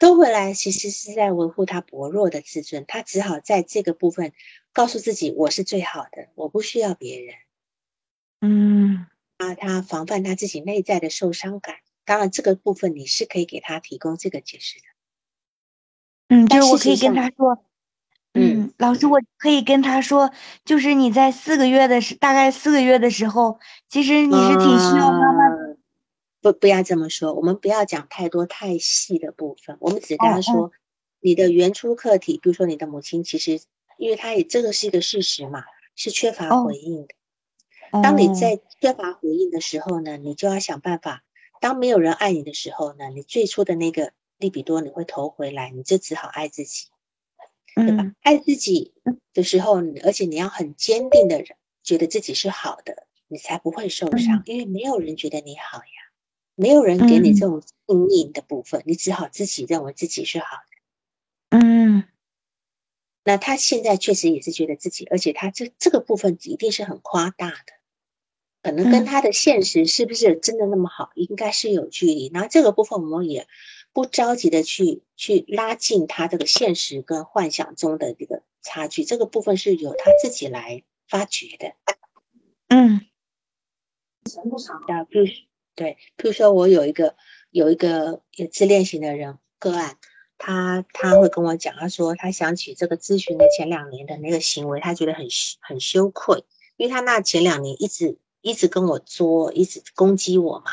[0.00, 4.32] 收回来其实是在维护他薄弱的自尊，他只好在这个部分
[4.72, 7.34] 告诉自己：我是最好的，我不需要别人。
[8.40, 9.06] 嗯，
[9.38, 11.76] 啊，他防范他自己内在的受伤感。
[12.04, 14.84] 当然，这个部分你是可以给他提供这个解释的。
[16.28, 17.64] 嗯，就是我可以跟他说，
[18.34, 20.30] 嗯，老师，我可以跟他说，
[20.64, 25.67] 就是你在四个月的时，大概四个月的时候，其实你是挺需要妈妈。
[26.40, 30.72] 不，不要这么说，我们不要讲太多太细的部分，我们只跟他说，
[31.20, 33.60] 你的原初课题，比如说你的母亲，其实
[33.96, 35.64] 因为他也这个是一个事实嘛，
[35.96, 37.14] 是缺乏回应的。
[38.02, 41.24] 当你在缺乏回应的时候呢，你就要想办法。
[41.60, 46.86] 当没有人爱你的时候呢，你最初的那个利比多你会投回来，你就只好爱自己，
[47.74, 48.12] 对吧？
[48.20, 48.94] 爱自己
[49.34, 56.07] 的时候，而且你要很坚定的人，觉得自己是好的，你才不会受伤，因为没有人觉得你好呀，
[56.58, 60.56] 没有人给你这种信念的部分，你只好自己认为自己是好
[61.50, 61.56] 的。
[61.56, 62.02] 嗯，
[63.22, 67.78] 那他现在确实也是觉得自己，而且他这这个部分一定是很夸大的。
[68.60, 72.28] 可能跟他的现实是不是真的那么好，应该是有距离。
[72.34, 73.46] 然后这个部分我们也
[73.92, 81.74] 不着急的去去拉近他这个现实跟幻想中的这个差距，这个部分是由他自己来发掘的。
[82.66, 83.06] 嗯
[84.88, 85.26] 啊，比如
[85.78, 87.14] 对，譬如说我有一个
[87.50, 89.96] 有一个也自恋型的人个案，
[90.38, 95.28] 他他会跟我讲，他说他想起这个咨询的前两年的那个行为，他觉得很
[95.60, 96.44] 很羞愧，
[96.76, 100.72] 因为他那前两年一直一直跟我作，一直攻击我嘛。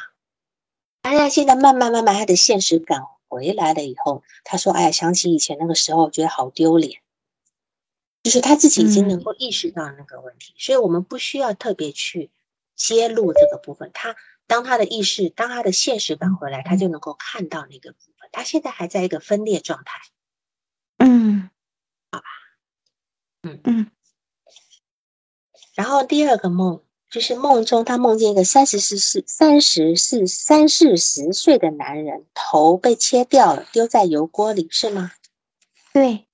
[1.03, 7.01] 哎呀，现在慢慢慢慢他的现实感回来了以后，他说：“哎呀，想起以前那个时候，觉得好丢脸。”
[8.23, 12.31] 就是他自己已经能够意识到那个问题，所以我们不需要特别去
[12.75, 13.91] 揭露这个部分。
[13.93, 14.15] 他
[14.47, 18.29] 当他的意识，当他的现实感回来，他就能够看到那个部分。
[18.31, 20.01] 他现在还在一个分裂状态。
[20.97, 21.49] 嗯，
[22.11, 22.25] 好吧，
[23.43, 23.91] 嗯嗯。
[25.73, 35.11] 然后第二个梦就是梦中他梦见一个三十四四三十四三四十岁的男人头被切掉了，丢在油锅里，是吗？
[35.91, 36.27] 对。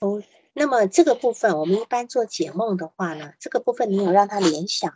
[0.00, 4.94] 哦，那么这个部分，我们一般做解梦的话呢，这个部分你有让他联想？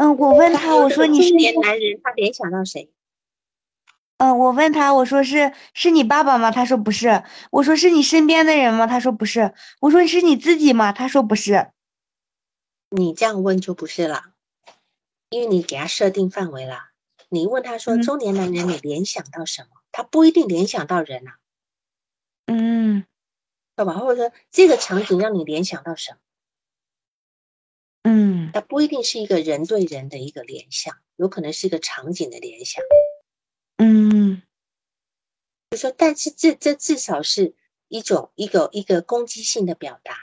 [0.00, 2.90] 嗯，我问他，我说你是年男人，他联想到谁？
[4.16, 6.50] 嗯，我问他，我说是是你爸爸吗？
[6.50, 7.22] 他说不是。
[7.50, 8.86] 我说是你身边的人吗？
[8.86, 9.52] 他说不是。
[9.78, 10.92] 我说是你自己吗？
[10.92, 11.68] 他说不是。
[12.88, 14.24] 你这样问就不是了，
[15.28, 16.78] 因为你给他设定范围了。
[17.28, 19.82] 你问他说中年男人，你联想到什么？
[19.92, 21.32] 他不一定联想到人呐。
[22.46, 23.04] 嗯，
[23.76, 26.18] 好吧，或者说这个场景让你联想到什么？
[28.02, 32.82] 嗯，它不一定是一个人对人的一个联想，有可能是一个场景的联想。
[33.76, 34.42] 嗯，
[35.70, 37.54] 就说，但是这这至少是
[37.88, 40.16] 一种一个一个攻击性的表达。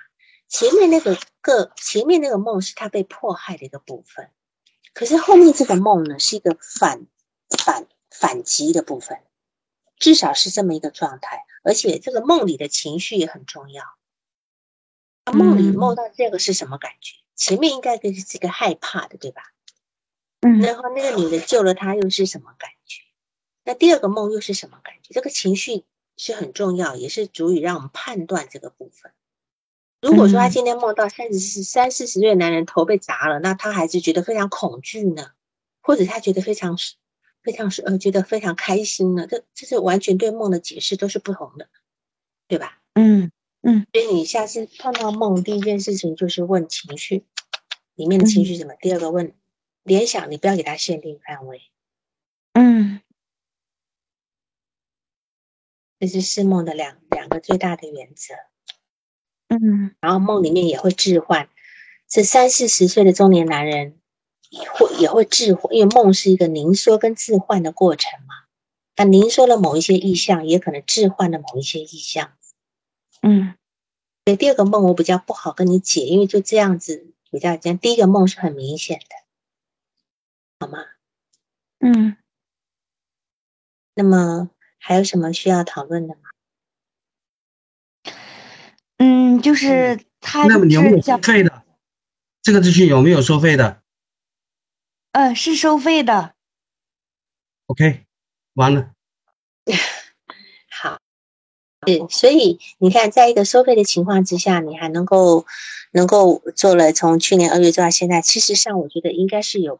[0.47, 4.31] 前面那个个前面那个梦是他被迫害的一个部分，
[4.93, 7.05] 可是后面这个梦呢是一个反
[7.49, 9.21] 反反击的部分。
[9.99, 13.83] 至少是这么一个状态，而且这个梦里的情绪也很重要。
[15.33, 17.15] 梦里梦到这个是什么感觉？
[17.37, 19.43] 前面应该是这个害怕的，对吧？
[20.41, 20.59] 嗯。
[20.59, 23.03] 然后那个女的救了他，又是什么感觉？
[23.63, 25.13] 那第二个梦又是什么感觉？
[25.13, 25.85] 这个情绪
[26.17, 29.13] 是很重要，也是足以让我们判断这个部分。
[30.01, 35.31] 如果说他今天梦到三十四、三四十岁的男人头被砸了，那他还是觉得非常恐惧呢，
[35.81, 36.77] 或者他觉得非常。
[37.43, 39.25] 非常是呃，觉得非常开心呢。
[39.25, 41.69] 这这是完全对梦的解释都是不同的，
[42.49, 42.81] 对吧？
[42.95, 43.31] 嗯
[43.61, 43.85] 嗯。
[43.93, 47.25] 所以你下次碰到梦，第一件事情就是问情绪
[47.95, 48.73] 里面的情绪什么。
[48.79, 49.33] 第二个问
[49.83, 51.61] 联想，你不要给他限定范围。
[52.53, 53.01] 嗯。
[55.99, 58.33] 这是释梦的两两个最大的原则。
[59.47, 59.95] 嗯。
[59.99, 61.49] 然后梦里面也会置换，
[62.07, 63.99] 这三四十岁的中年男人。
[64.49, 68.33] 也会也会置换，因为梦是一个凝缩跟置换的过程嘛。
[68.95, 72.36] 那凝缩了某一些意象，也可能置换了某一些意象。
[73.21, 73.55] 嗯，
[74.23, 79.05] 对第二个梦我比较不好跟你解，因为就这样子比较讲，第一个梦是很明显的，
[80.59, 80.79] 好吗？
[81.79, 82.17] 嗯。
[83.95, 86.21] 那么还有什么需要讨论的吗？
[88.97, 91.63] 嗯，就是他那么你有没有收费的？
[92.43, 93.81] 这个咨询有没有收费的？
[95.13, 96.35] 嗯，是收费的。
[97.65, 98.05] OK，
[98.53, 98.93] 完了。
[101.87, 105.45] 对，所以你看，在一个收费的情况之下，你还能够
[105.93, 109.79] 能够做了，从去年二月做到现在，其实上我觉得应该是有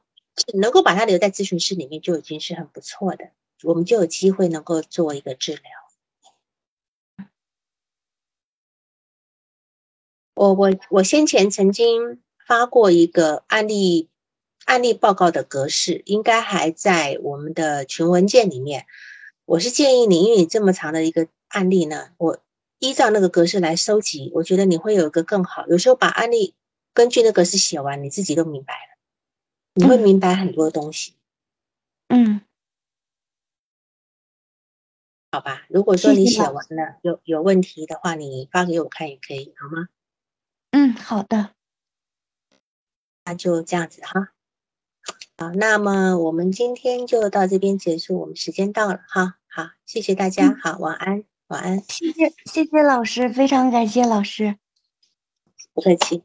[0.53, 3.31] 能够把它留在咨询室里面，就已经是很不错的。
[3.63, 5.61] 我们就有机会能够做一个治疗。
[10.33, 14.07] 我我我先前曾经发过一个案例。
[14.65, 18.85] 案例报告的格式应该还在我们的群文件里面。
[19.45, 22.39] 我是建议你，因为你这么长的一个案例呢，我
[22.79, 25.67] 依照那个格式来收集，我觉得你会有一个更好。
[25.67, 26.55] 有时候把案例
[26.93, 28.97] 根据那格式写完，你自己都明白了，
[29.73, 31.13] 你会明白很多东西。
[32.09, 32.41] 嗯，
[35.31, 35.65] 好吧。
[35.69, 39.87] 如果说你写完了有有问题的话，你发给我看也可以，好吗？
[40.71, 41.51] 嗯，好的。
[43.25, 44.29] 那就这样子哈。
[45.37, 49.37] 好，那么我们今天就到这边结束，我们时间到了哈。
[49.47, 51.79] 好，谢谢大家，好，晚安，晚安。
[51.87, 54.57] 谢谢，谢谢老师，非常感谢老师，
[55.73, 56.23] 不客气。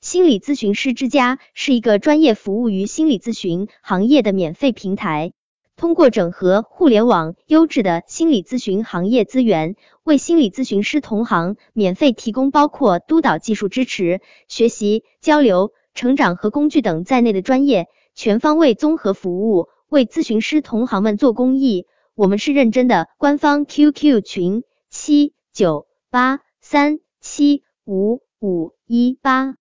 [0.00, 5.32] 心理咨询师之家是一个专业服务于心理咨询行业的免费平台。
[5.76, 23.08] 通过整合互联网优质的心理咨询行业资源，为心理咨询师同行免费提供包括督导技术支持、学习、交流、成长和工具等在内的专业全方位综合服务，为咨询师同行们做公益，我们是认真的。
[23.18, 29.59] 官方 QQ 群七九八三七五五一八。